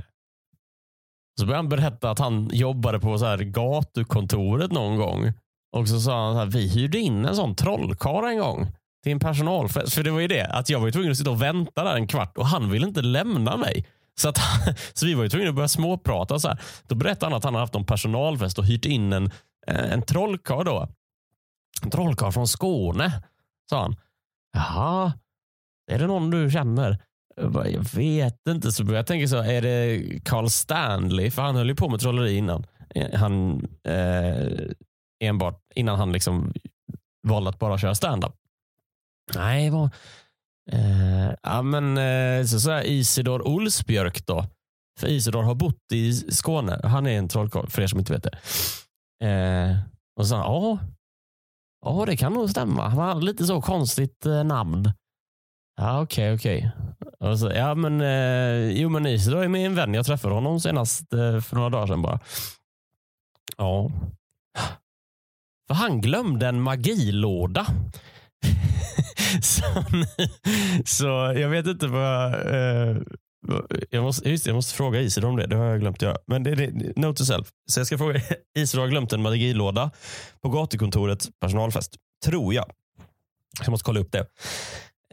så 1.40 1.46
började 1.46 1.58
han 1.58 1.70
berätta 1.70 2.12
att 2.12 2.20
han 2.20 2.50
jobbade 2.54 3.00
på 3.00 3.18
så 3.18 3.26
här 3.26 3.38
gatukontoret 3.38 4.72
någon 4.72 4.98
gång. 4.98 5.34
Och 5.72 5.88
så 5.88 6.00
sa 6.00 6.26
han 6.26 6.34
så 6.34 6.40
här, 6.40 6.46
vi 6.46 6.68
hyrde 6.68 7.00
in 7.00 7.26
en 7.26 7.36
sån 7.36 7.56
trollkarl 7.56 8.26
en 8.26 8.40
gång 8.40 8.68
till 9.04 9.12
en 9.12 9.20
personalfest. 9.20 9.94
För 9.94 10.04
det 10.04 10.12
var 10.12 10.20
ju 10.20 10.28
det, 10.28 10.46
att 10.46 10.70
jag 10.70 10.80
var 10.80 10.92
tvungen 10.92 11.12
att 11.12 11.18
sitta 11.18 11.32
och 11.32 11.42
vänta 11.42 11.84
där 11.84 11.96
en 11.96 12.08
kvart 12.08 12.38
och 12.38 12.46
han 12.46 12.70
ville 12.70 12.88
inte 12.88 13.02
lämna 13.02 13.58
mig. 13.58 13.86
Så, 14.20 14.30
att, 14.30 14.38
så 14.94 15.06
vi 15.06 15.14
var 15.14 15.24
ju 15.24 15.30
tvungna 15.30 15.50
att 15.50 15.56
börja 15.56 15.68
småprata. 15.68 16.40
Så 16.40 16.48
här. 16.48 16.62
Då 16.88 16.96
berättade 16.96 17.26
han 17.26 17.38
att 17.38 17.44
han 17.44 17.54
hade 17.54 17.64
haft 17.64 17.76
en 17.76 17.86
personalfest 17.86 18.60
och 18.60 18.66
hyrt 18.66 18.86
in 18.86 19.14
en, 19.14 19.32
eh, 19.68 19.94
en 19.94 20.02
trollkarl 20.02 20.66
då. 20.66 20.88
En 21.84 21.90
trollkarl 21.90 22.32
från 22.32 22.48
Skåne, 22.48 23.24
sa 23.70 23.82
han. 23.82 23.96
Jaha, 24.54 25.14
är 25.92 26.00
det 26.00 26.08
någon 26.08 26.30
du 26.30 26.52
känner? 26.52 26.92
Eh, 27.38 27.72
jag 27.74 27.84
vet 27.96 28.48
inte. 28.48 28.72
Så 28.72 28.84
jag 28.84 29.08
tänker 29.08 29.28
så, 29.28 29.38
är 29.38 29.62
det 29.62 30.04
Carl 30.26 30.50
Stanley? 30.50 31.32
För 31.32 31.42
han 31.42 31.56
höll 31.56 31.70
ju 31.70 31.76
på 31.76 31.90
med 31.90 32.00
trolleri 32.00 32.38
innan. 32.38 32.66
Eh, 32.96 33.20
han, 33.20 33.68
eh, 33.84 34.48
enbart 35.24 35.62
innan 35.76 36.00
han 36.00 36.12
liksom 36.12 36.54
valde 37.28 37.50
att 37.50 37.60
bara 37.60 37.78
köra 37.78 37.96
standup. 37.96 38.36
Nej, 39.36 39.70
vad... 39.70 39.90
Eh, 40.72 41.34
ja, 41.44 41.62
men, 41.62 41.98
eh, 41.98 42.46
så, 42.46 42.60
så 42.60 42.72
här, 42.72 42.84
Isidor 42.84 43.48
Olsbjörk 43.48 44.26
då. 44.26 44.46
För 45.00 45.08
Isidor 45.08 45.44
har 45.44 45.56
bott 45.56 45.92
i 45.94 46.14
Skåne. 46.14 46.80
Han 46.84 47.08
är 47.08 47.18
en 47.18 47.28
trollkarl, 47.28 47.68
för 47.68 47.82
er 47.82 47.88
som 47.88 48.00
inte 48.00 48.14
vet 48.14 48.24
det. 48.24 48.38
Eh, 49.28 49.78
och 50.20 50.28
så 50.28 50.36
ja, 50.36 50.80
ja, 51.86 52.06
det 52.06 52.18
kan 52.18 52.34
nog 52.34 52.50
stämma. 52.50 52.88
Han 52.88 53.00
hade 53.00 53.26
lite 53.26 53.46
så 53.46 53.62
konstigt 53.62 54.26
eh, 54.26 54.44
namn. 54.44 54.92
Ja, 55.78 56.02
okej, 56.02 56.34
okej. 56.34 56.72
Ja, 57.54 57.76
men, 57.76 58.02
eh, 58.02 58.82
jo, 58.82 58.90
men 58.90 59.06
Isidor 59.06 59.44
är 59.44 59.48
min 59.48 59.76
vän. 59.76 59.94
Jag 59.94 60.06
träffade 60.06 60.34
honom 60.34 60.60
senast 60.60 61.14
eh, 61.14 61.42
för 61.42 61.56
några 61.56 61.70
dagar 61.70 61.88
sedan 61.88 62.02
bara. 62.02 62.20
Ja. 63.58 63.92
För 65.68 65.74
han 65.74 66.02
glömde 66.02 66.48
en 66.48 66.62
magilåda. 66.62 67.66
så, 69.42 69.64
så, 70.86 71.06
jag 71.36 71.50
vet 71.50 71.68
inte 71.68 71.88
vad... 71.88 72.34
Eh, 72.34 72.98
jag, 73.90 74.04
måste, 74.04 74.30
just, 74.30 74.46
jag 74.46 74.56
måste 74.56 74.76
fråga 74.76 75.02
Isidor 75.02 75.30
om 75.30 75.36
det. 75.36 75.48
Det 75.48 75.56
har 75.56 75.66
jag 75.66 75.80
glömt 75.80 76.02
göra. 76.02 76.18
Men 76.28 76.44
det, 76.44 76.56
det, 76.56 76.98
note 76.98 77.18
to 77.18 77.26
self. 77.26 77.48
Så 77.72 77.80
jag 77.80 77.88
ska 77.88 77.98
fråga 77.98 78.22
Isidor 78.58 78.82
har 78.82 78.90
glömt 78.90 79.14
en 79.14 79.22
magilåda 79.22 79.92
på 80.42 80.50
gatukontoret 80.50 81.30
personalfest. 81.42 81.96
Tror 82.26 82.54
jag. 82.54 82.66
Jag 83.60 83.70
måste 83.70 83.86
kolla 83.86 84.00
upp 84.00 84.12
det. 84.12 84.26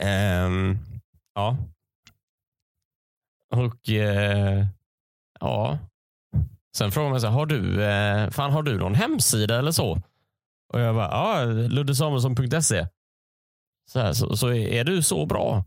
Um, 0.03 0.79
ja. 1.35 1.57
Och 3.55 3.89
uh, 3.89 4.67
ja. 5.41 5.79
Sen 6.77 6.93
frågar 6.93 7.11
man 7.11 7.21
sig, 7.21 7.31
har 7.31 7.47
du, 7.47 7.61
uh, 7.61 8.31
fan, 8.31 8.53
har 8.53 8.63
du 8.63 8.79
någon 8.79 8.95
hemsida 8.95 9.59
eller 9.59 9.73
så? 9.73 10.03
Och 10.73 10.81
jag 10.81 10.95
bara, 10.95 11.11
ja, 11.11 11.45
luddesamuelsson.se. 11.45 12.87
så, 13.91 14.01
här, 14.01 14.13
så, 14.13 14.37
så 14.37 14.53
är 14.53 14.85
du 14.85 15.03
så 15.03 15.27
bra. 15.27 15.65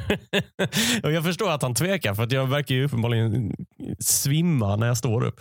och 1.02 1.12
Jag 1.12 1.24
förstår 1.24 1.50
att 1.50 1.62
han 1.62 1.74
tvekar 1.74 2.14
för 2.14 2.22
att 2.22 2.32
jag 2.32 2.46
verkar 2.46 2.74
ju 2.74 2.84
uppenbarligen 2.84 3.56
svimma 3.98 4.76
när 4.76 4.86
jag 4.86 4.96
står 4.96 5.24
upp. 5.24 5.40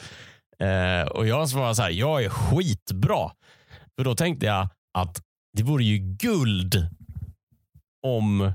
Eh, 0.59 1.07
och 1.11 1.27
Jag 1.27 1.49
svarar 1.49 1.73
så 1.73 1.81
här, 1.81 1.89
jag 1.89 2.23
är 2.23 2.29
skitbra. 2.29 3.31
För 3.97 4.03
då 4.03 4.15
tänkte 4.15 4.45
jag 4.45 4.67
att 4.93 5.21
det 5.57 5.63
vore 5.63 5.83
ju 5.83 5.97
guld 5.97 6.89
om, 8.07 8.51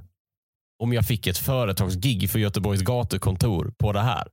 om 0.82 0.92
jag 0.92 1.06
fick 1.06 1.26
ett 1.26 1.38
företagsgig 1.38 2.30
för 2.30 2.38
Göteborgs 2.38 2.82
gatukontor 2.82 3.72
på 3.78 3.92
det 3.92 4.00
här. 4.00 4.28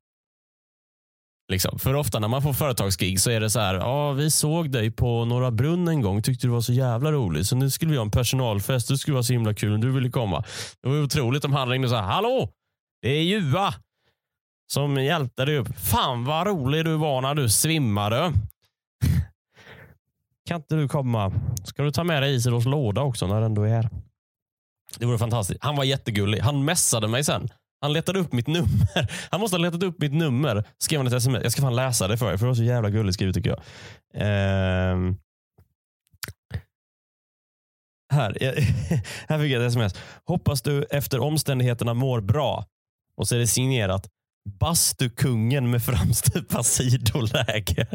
Liksom. 1.51 1.79
För 1.79 1.93
ofta 1.93 2.19
när 2.19 2.27
man 2.27 2.41
får 2.41 2.53
företagsgig 2.53 3.19
så 3.19 3.31
är 3.31 3.39
det 3.39 3.49
så 3.49 3.59
här, 3.59 3.73
ja 3.75 4.11
vi 4.11 4.31
såg 4.31 4.71
dig 4.71 4.91
på 4.91 5.25
Norra 5.25 5.51
Brunn 5.51 5.87
en 5.87 6.01
gång, 6.01 6.21
tyckte 6.21 6.47
du 6.47 6.51
var 6.51 6.61
så 6.61 6.73
jävla 6.73 7.11
rolig, 7.11 7.45
så 7.45 7.55
nu 7.55 7.69
skulle 7.69 7.91
vi 7.91 7.97
ha 7.97 8.05
en 8.05 8.11
personalfest, 8.11 8.87
det 8.87 8.97
skulle 8.97 9.13
vara 9.13 9.23
så 9.23 9.33
himla 9.33 9.53
kul 9.53 9.73
om 9.73 9.81
du 9.81 9.91
ville 9.91 10.09
komma. 10.09 10.43
Det 10.81 10.89
var 10.89 11.03
otroligt 11.03 11.45
om 11.45 11.53
han 11.53 11.69
ringde 11.69 11.87
och 11.87 11.91
sa, 11.91 12.01
hallå, 12.01 12.49
det 13.01 13.09
är 13.09 13.21
Jua 13.21 13.73
som 14.73 14.97
hjälpte 14.97 15.45
dig 15.45 15.57
upp. 15.57 15.77
Fan 15.77 16.25
vad 16.25 16.47
rolig 16.47 16.85
du 16.85 16.95
var 16.95 17.21
när 17.21 17.35
du 17.35 17.49
svimmade. 17.49 18.33
Kan 20.47 20.57
inte 20.57 20.75
du 20.75 20.87
komma? 20.87 21.33
Ska 21.63 21.83
du 21.83 21.91
ta 21.91 22.03
med 22.03 22.23
dig 22.23 22.35
Isidors 22.35 22.65
låda 22.65 23.01
också 23.01 23.27
när 23.27 23.35
den 23.35 23.43
ändå 23.43 23.63
är 23.63 23.69
här? 23.69 23.89
Det 24.99 25.05
vore 25.05 25.17
fantastiskt. 25.17 25.63
Han 25.63 25.75
var 25.75 25.83
jättegullig. 25.83 26.39
Han 26.39 26.65
messade 26.65 27.07
mig 27.07 27.23
sen. 27.23 27.49
Han 27.81 27.93
letade 27.93 28.19
upp 28.19 28.33
mitt 28.33 28.47
nummer. 28.47 29.11
Han 29.31 29.39
måste 29.39 29.57
ha 29.57 29.61
letat 29.61 29.83
upp 29.83 29.99
mitt 29.99 30.13
nummer. 30.13 30.63
Skrev 30.77 30.99
han 30.99 31.07
ett 31.07 31.13
sms. 31.13 31.43
Jag 31.43 31.51
ska 31.51 31.61
fan 31.61 31.75
läsa 31.75 32.07
det 32.07 32.17
för 32.17 32.33
er, 32.33 32.37
för 32.37 32.45
det 32.45 32.49
var 32.49 32.55
så 32.55 32.63
jävla 32.63 32.89
gulligt 32.89 33.13
skrivet 33.13 33.35
tycker 33.35 33.49
jag. 33.49 33.61
Ehm. 34.13 35.17
Här, 38.13 38.37
här 39.27 39.39
fick 39.39 39.51
jag 39.51 39.63
ett 39.63 39.67
sms. 39.67 39.95
Hoppas 40.25 40.61
du 40.61 40.83
efter 40.83 41.19
omständigheterna 41.19 41.93
mår 41.93 42.21
bra. 42.21 42.65
Och 43.17 43.27
så 43.27 43.35
är 43.35 43.39
det 43.39 43.47
signerat 43.47 44.07
Bastukungen 44.59 45.71
med 45.71 45.83
framstupa 45.83 46.63
sidoläge. 46.63 47.87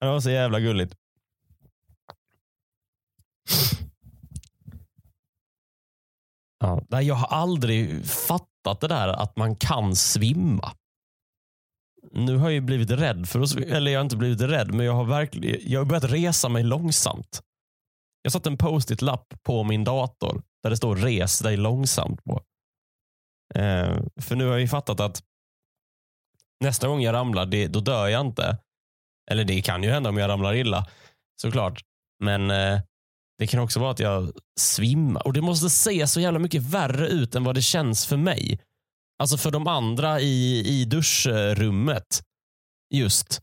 Det 0.00 0.06
var 0.06 0.20
så 0.20 0.30
jävla 0.30 0.60
gulligt. 0.60 0.94
Ja, 6.58 6.82
nej, 6.88 7.06
jag 7.06 7.14
har 7.14 7.38
aldrig 7.38 8.06
fattat 8.06 8.80
det 8.80 8.88
där 8.88 9.08
att 9.08 9.36
man 9.36 9.56
kan 9.56 9.96
svimma. 9.96 10.72
Nu 12.12 12.36
har 12.36 12.44
jag 12.44 12.54
ju 12.54 12.60
blivit 12.60 12.90
rädd 12.90 13.28
för 13.28 13.40
att, 13.40 13.56
eller 13.56 13.90
jag 13.90 13.98
har 13.98 14.04
inte 14.04 14.16
blivit 14.16 14.40
rädd, 14.40 14.74
men 14.74 14.86
jag 14.86 14.92
har 14.92 15.04
verkligen, 15.04 15.70
jag 15.70 15.80
har 15.80 15.84
börjat 15.84 16.04
resa 16.04 16.48
mig 16.48 16.62
långsamt. 16.62 17.40
Jag 18.22 18.32
satt 18.32 18.46
en 18.46 18.58
post-it-lapp 18.58 19.34
på 19.42 19.64
min 19.64 19.84
dator 19.84 20.42
där 20.62 20.70
det 20.70 20.76
står 20.76 20.96
res 20.96 21.38
dig 21.38 21.56
långsamt 21.56 22.24
på. 22.24 22.42
Eh, 23.54 23.96
för 24.20 24.36
nu 24.36 24.44
har 24.44 24.52
jag 24.52 24.60
ju 24.60 24.68
fattat 24.68 25.00
att 25.00 25.22
nästa 26.60 26.88
gång 26.88 27.02
jag 27.02 27.12
ramlar, 27.12 27.46
det, 27.46 27.66
då 27.66 27.80
dör 27.80 28.08
jag 28.08 28.20
inte. 28.20 28.58
Eller 29.30 29.44
det 29.44 29.62
kan 29.62 29.82
ju 29.82 29.90
hända 29.90 30.10
om 30.10 30.16
jag 30.16 30.28
ramlar 30.28 30.54
illa, 30.54 30.86
såklart. 31.42 31.82
Men 32.24 32.50
eh, 32.50 32.80
det 33.38 33.46
kan 33.46 33.60
också 33.60 33.80
vara 33.80 33.90
att 33.90 34.00
jag 34.00 34.32
svimmar. 34.60 35.26
Och 35.26 35.32
det 35.32 35.40
måste 35.40 35.70
se 35.70 36.06
så 36.06 36.20
jävla 36.20 36.38
mycket 36.38 36.62
värre 36.62 37.08
ut 37.08 37.34
än 37.34 37.44
vad 37.44 37.54
det 37.54 37.62
känns 37.62 38.06
för 38.06 38.16
mig. 38.16 38.60
Alltså 39.18 39.36
för 39.36 39.50
de 39.50 39.66
andra 39.66 40.20
i, 40.20 40.64
i 40.66 40.84
duschrummet. 40.84 42.22
Just. 42.94 43.40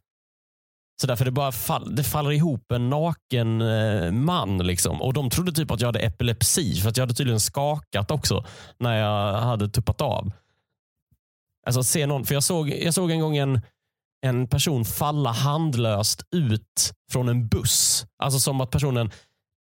Så 1.01 1.07
därför 1.07 1.25
det 1.25 1.31
bara 1.31 1.51
fall, 1.51 1.95
det 1.95 2.03
faller 2.03 2.31
ihop 2.31 2.71
en 2.71 2.89
naken 2.89 3.61
eh, 3.61 4.11
man. 4.11 4.57
Liksom. 4.57 5.01
Och 5.01 5.13
De 5.13 5.29
trodde 5.29 5.51
typ 5.51 5.71
att 5.71 5.81
jag 5.81 5.87
hade 5.87 5.99
epilepsi, 5.99 6.75
för 6.81 6.89
att 6.89 6.97
jag 6.97 7.01
hade 7.01 7.13
tydligen 7.13 7.39
skakat 7.39 8.11
också 8.11 8.45
när 8.79 8.97
jag 8.97 9.41
hade 9.41 9.69
tuppat 9.69 10.01
av. 10.01 10.31
Alltså 11.65 11.83
se 11.83 12.05
någon, 12.05 12.25
för 12.25 12.33
jag 12.33 12.43
såg, 12.43 12.69
jag 12.69 12.93
såg 12.93 13.11
en 13.11 13.19
gång 13.19 13.37
en, 13.37 13.61
en 14.25 14.47
person 14.47 14.85
falla 14.85 15.31
handlöst 15.31 16.25
ut 16.31 16.93
från 17.11 17.29
en 17.29 17.47
buss. 17.47 18.05
Alltså 18.23 18.39
som 18.39 18.61
att 18.61 18.71
personen 18.71 19.11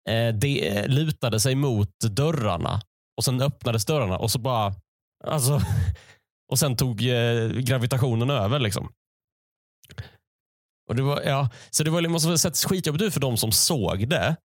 eh, 0.09 0.35
de, 0.35 0.69
eh, 0.69 0.89
lutade 0.89 1.41
sig 1.41 1.55
mot 1.55 1.99
dörrarna 2.01 2.83
och 3.17 3.25
sen 3.25 3.43
öppnades 3.43 3.85
dörrarna 3.85 4.19
och 4.19 4.31
så 4.31 4.39
bara... 4.39 4.75
Alltså, 5.25 5.61
och 6.53 6.59
sen 6.59 6.77
tog 6.77 7.07
eh, 7.09 7.49
gravitationen 7.49 8.31
över. 8.31 8.59
liksom. 8.59 8.93
Och 10.89 10.97
det 10.97 11.03
var, 11.03 11.23
ja, 11.23 11.49
så 11.71 11.85
det 11.85 11.91
var, 11.91 12.01
liksom, 12.01 12.13
måste 12.13 12.29
ha 12.29 12.39
sett 12.39 12.57
skitjobbigt 12.57 13.03
ut 13.03 13.13
för 13.13 13.21
de 13.21 13.37
som 13.37 13.53
såg 13.53 14.09
det. 14.09 14.37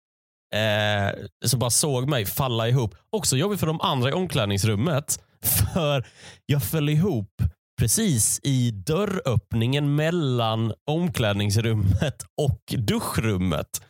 Eh, 0.56 1.26
som 1.46 1.60
bara 1.60 1.70
såg 1.70 2.10
mig 2.10 2.26
falla 2.26 2.67
ihop. 2.67 2.96
Också 3.10 3.38
jobbigt 3.38 3.60
för 3.60 3.67
de 3.67 3.82
andra 3.82 4.10
i 4.10 4.13
omklädningsrummet. 4.13 5.24
För 5.41 6.08
jag 6.46 6.63
föll 6.63 6.89
ihop 6.89 7.41
precis 7.80 8.39
i 8.43 8.72
dörröppningen 8.72 9.96
mellan 9.96 10.74
omklädningsrummet 10.86 12.24
och 12.41 12.62
duschrummet. 12.78 13.82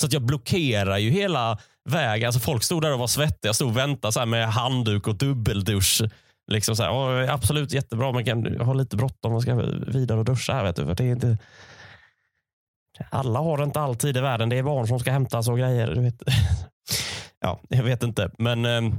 Så 0.00 0.06
att 0.06 0.12
jag 0.12 0.22
blockerar 0.22 0.98
ju 0.98 1.10
hela 1.10 1.58
vägen. 1.88 2.26
Alltså 2.26 2.40
folk 2.40 2.62
stod 2.62 2.82
där 2.82 2.92
och 2.92 2.98
var 2.98 3.06
svettiga. 3.06 3.48
Jag 3.48 3.54
stod 3.54 3.68
och 3.68 3.76
väntade 3.76 4.12
så 4.12 4.26
med 4.26 4.48
handduk 4.48 5.06
och 5.06 5.16
dubbeldusch. 5.16 6.02
Liksom 6.52 6.76
så 6.76 6.82
här, 6.82 7.28
absolut 7.28 7.72
jättebra, 7.72 8.12
men 8.12 8.24
kan 8.24 8.60
ha 8.60 8.74
lite 8.74 8.96
bråttom 8.96 9.32
och 9.32 9.42
ska 9.42 9.54
vidare 9.86 10.18
och 10.18 10.24
duscha 10.24 10.52
här. 10.52 10.64
Vet 10.64 10.76
du, 10.76 10.86
för 10.86 10.94
det 10.94 11.04
är 11.04 11.12
inte... 11.12 11.38
Alla 13.10 13.38
har 13.38 13.62
inte 13.62 13.80
alltid 13.80 14.16
i 14.16 14.20
världen. 14.20 14.48
Det 14.48 14.58
är 14.58 14.62
barn 14.62 14.86
som 14.86 15.00
ska 15.00 15.12
hämtas 15.12 15.48
och 15.48 15.58
grejer. 15.58 15.94
Du 15.94 16.00
vet. 16.00 16.22
Ja, 17.40 17.60
jag 17.68 17.82
vet 17.82 18.02
inte, 18.02 18.30
men 18.38 18.64
ehm, 18.64 18.98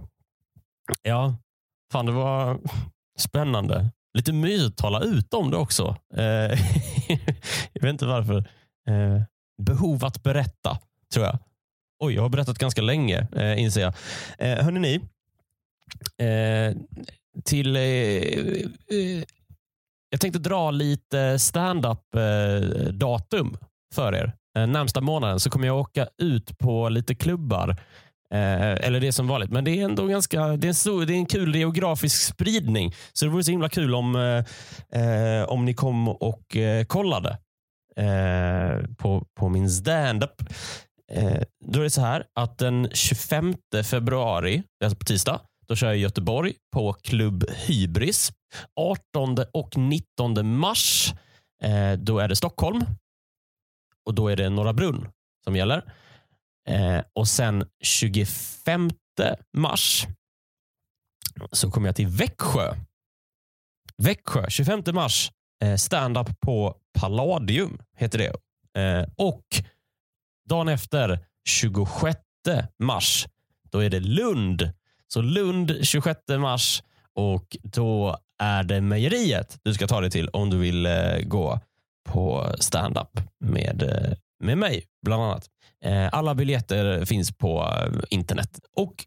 ja, 1.02 1.36
fan 1.92 2.06
det 2.06 2.12
var 2.12 2.60
spännande. 3.20 3.90
Lite 4.18 4.34
mysigt 4.34 4.68
att 4.68 4.78
tala 4.78 5.00
ut 5.02 5.34
om 5.34 5.52
det 5.52 5.58
också. 5.58 5.96
Eh, 6.16 6.24
jag 7.74 7.82
vet 7.82 7.90
inte 7.92 8.06
varför. 8.06 8.38
Eh, 8.90 9.22
behov 9.62 10.06
att 10.06 10.24
berätta, 10.24 10.80
tror 11.14 11.26
jag. 11.26 11.40
Oj, 12.00 12.14
jag 12.14 12.22
har 12.22 12.30
berättat 12.30 12.58
ganska 12.58 12.82
länge, 12.82 13.28
eh, 13.36 13.62
inser 13.62 13.82
jag. 13.82 13.94
Eh, 14.40 14.64
hörni 14.64 14.80
ni, 14.80 14.96
eh, 16.26 16.76
till... 17.44 17.76
Eh, 17.76 17.82
eh, 17.82 19.24
jag 20.10 20.22
tänkte 20.22 20.40
dra 20.40 20.72
lite 20.72 21.40
stand-up 21.40 22.16
eh, 22.16 22.94
datum 22.94 23.58
för 23.96 24.16
er. 24.16 24.34
Eh, 24.58 24.68
närmsta 24.68 25.02
månaden 25.02 25.40
så 25.40 25.50
kommer 25.50 25.68
jag 25.68 25.80
åka 25.80 26.08
ut 26.18 26.58
på 26.58 26.90
lite 26.90 27.16
klubbar. 27.16 27.70
Eh, 28.34 28.88
eller 28.88 29.00
det 29.00 29.08
är 29.08 29.12
som 29.12 29.28
vanligt, 29.28 29.52
men 29.52 29.64
det 29.64 29.72
är 29.72 29.86
ändå 29.86 30.06
ganska, 30.06 30.48
det 30.48 30.68
är 30.68 30.70
en, 30.70 30.76
stor, 30.76 31.06
det 31.06 31.14
är 31.14 31.18
en 31.18 31.26
kul 31.26 31.56
geografisk 31.56 32.34
spridning. 32.34 32.94
Så 33.14 33.26
det 33.26 33.32
vore 33.32 33.44
så 33.44 33.52
himla 33.52 33.70
kul 33.70 33.96
om, 33.96 34.16
eh, 34.16 35.02
eh 35.02 35.44
om 35.44 35.66
ni 35.66 35.74
kom 35.74 36.08
och 36.08 36.58
eh, 36.58 36.86
kollade 36.86 37.38
eh, 37.96 38.96
på, 38.98 39.26
på 39.36 39.50
min 39.50 39.70
stand-up. 39.70 40.44
Eh, 41.12 41.42
då 41.66 41.80
är 41.80 41.84
det 41.84 41.90
så 41.90 42.02
här 42.02 42.26
att 42.34 42.58
den 42.58 42.90
25 42.94 43.56
februari, 43.84 44.64
alltså 44.84 45.00
på 45.00 45.06
tisdag, 45.06 45.42
då 45.68 45.76
kör 45.76 45.88
jag 45.88 45.98
i 45.98 46.00
Göteborg 46.00 46.54
på 46.74 46.94
Klubb 46.94 47.46
Hybris. 47.50 48.32
18 48.76 49.38
och 49.54 49.78
19 49.78 50.58
mars, 50.58 51.14
eh, 51.64 51.94
då 51.94 52.20
är 52.20 52.28
det 52.28 52.36
Stockholm 52.36 52.86
och 54.06 54.14
då 54.14 54.28
är 54.28 54.36
det 54.36 54.50
Norra 54.50 54.74
Brunn 54.74 55.10
som 55.44 55.56
gäller. 55.56 55.94
Eh, 56.70 57.02
och 57.14 57.28
sen 57.28 57.70
25 57.84 58.90
mars 59.58 60.08
så 61.52 61.72
kommer 61.72 61.88
jag 61.88 61.96
till 61.96 62.08
Växjö. 62.08 62.76
Växjö, 64.04 64.50
25 64.50 64.84
mars. 64.94 65.32
Eh, 65.64 65.76
Stand-up 65.76 66.40
på 66.40 66.76
Palladium 67.00 67.80
heter 67.98 68.18
det. 68.18 68.36
Eh, 68.82 69.08
och 69.16 69.44
dagen 70.48 70.68
efter, 70.68 71.20
26 71.50 72.18
mars, 72.80 73.28
då 73.72 73.80
är 73.80 73.90
det 73.90 74.00
Lund. 74.00 74.72
Så 75.08 75.22
Lund 75.22 75.78
26 75.84 76.20
mars 76.40 76.84
och 77.14 77.58
då 77.64 78.18
är 78.40 78.64
det 78.64 78.82
mejeriet 78.82 79.60
du 79.64 79.74
ska 79.74 79.88
ta 79.88 80.02
dig 80.02 80.10
till 80.10 80.30
om 80.30 80.50
du 80.50 80.58
vill 80.58 80.86
eh, 80.86 81.18
gå 81.24 81.60
på 82.10 82.52
stand-up 82.60 83.20
med, 83.40 83.84
eh, 83.84 84.18
med 84.44 84.58
mig, 84.58 84.84
bland 85.06 85.24
annat. 85.24 85.46
Eh, 85.86 86.10
alla 86.12 86.36
biljetter 86.36 87.06
finns 87.06 87.32
på 87.32 87.62
eh, 87.62 88.00
internet. 88.10 88.60
Och 88.76 89.06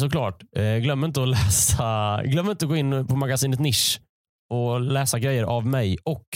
såklart, 0.00 0.42
eh, 0.56 0.76
glöm 0.76 1.04
inte 1.04 1.22
att 1.22 1.28
läsa, 1.28 2.20
glöm 2.24 2.50
inte 2.50 2.64
att 2.64 2.68
gå 2.68 2.76
in 2.76 3.06
på 3.06 3.16
magasinet 3.16 3.60
Nisch 3.60 4.00
och 4.50 4.80
läsa 4.80 5.18
grejer 5.18 5.44
av 5.44 5.66
mig 5.66 5.98
och 6.04 6.26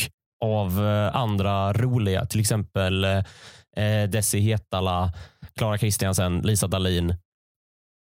av 0.45 0.87
eh, 0.87 1.17
andra 1.17 1.73
roliga, 1.73 2.27
till 2.27 2.41
exempel 2.41 3.07
Eh, 3.77 4.09
Desi 4.11 4.41
Hetala, 4.41 5.13
Klara 5.57 5.79
Kristiansen, 5.79 6.39
Lisa 6.39 6.67
Dahlin, 6.67 7.15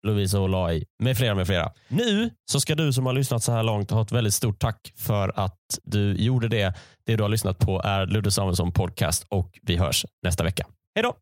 Lovisa 0.06 0.40
Olai 0.40 0.84
med 1.02 1.16
flera 1.16 1.34
med 1.34 1.46
flera. 1.46 1.72
Nu 1.88 2.30
så 2.50 2.60
ska 2.60 2.74
du 2.74 2.92
som 2.92 3.06
har 3.06 3.12
lyssnat 3.12 3.42
så 3.42 3.52
här 3.52 3.62
långt 3.62 3.90
ha 3.90 4.02
ett 4.02 4.12
väldigt 4.12 4.34
stort 4.34 4.58
tack 4.58 4.92
för 4.96 5.32
att 5.36 5.78
du 5.82 6.14
gjorde 6.16 6.48
det. 6.48 6.74
Det 7.06 7.16
du 7.16 7.22
har 7.22 7.30
lyssnat 7.30 7.58
på 7.58 7.82
är 7.82 8.06
Ludde 8.06 8.30
Samuelsson 8.30 8.72
podcast 8.72 9.26
och 9.28 9.58
vi 9.62 9.76
hörs 9.76 10.06
nästa 10.22 10.44
vecka. 10.44 10.66
Hej 10.94 11.02
då! 11.02 11.14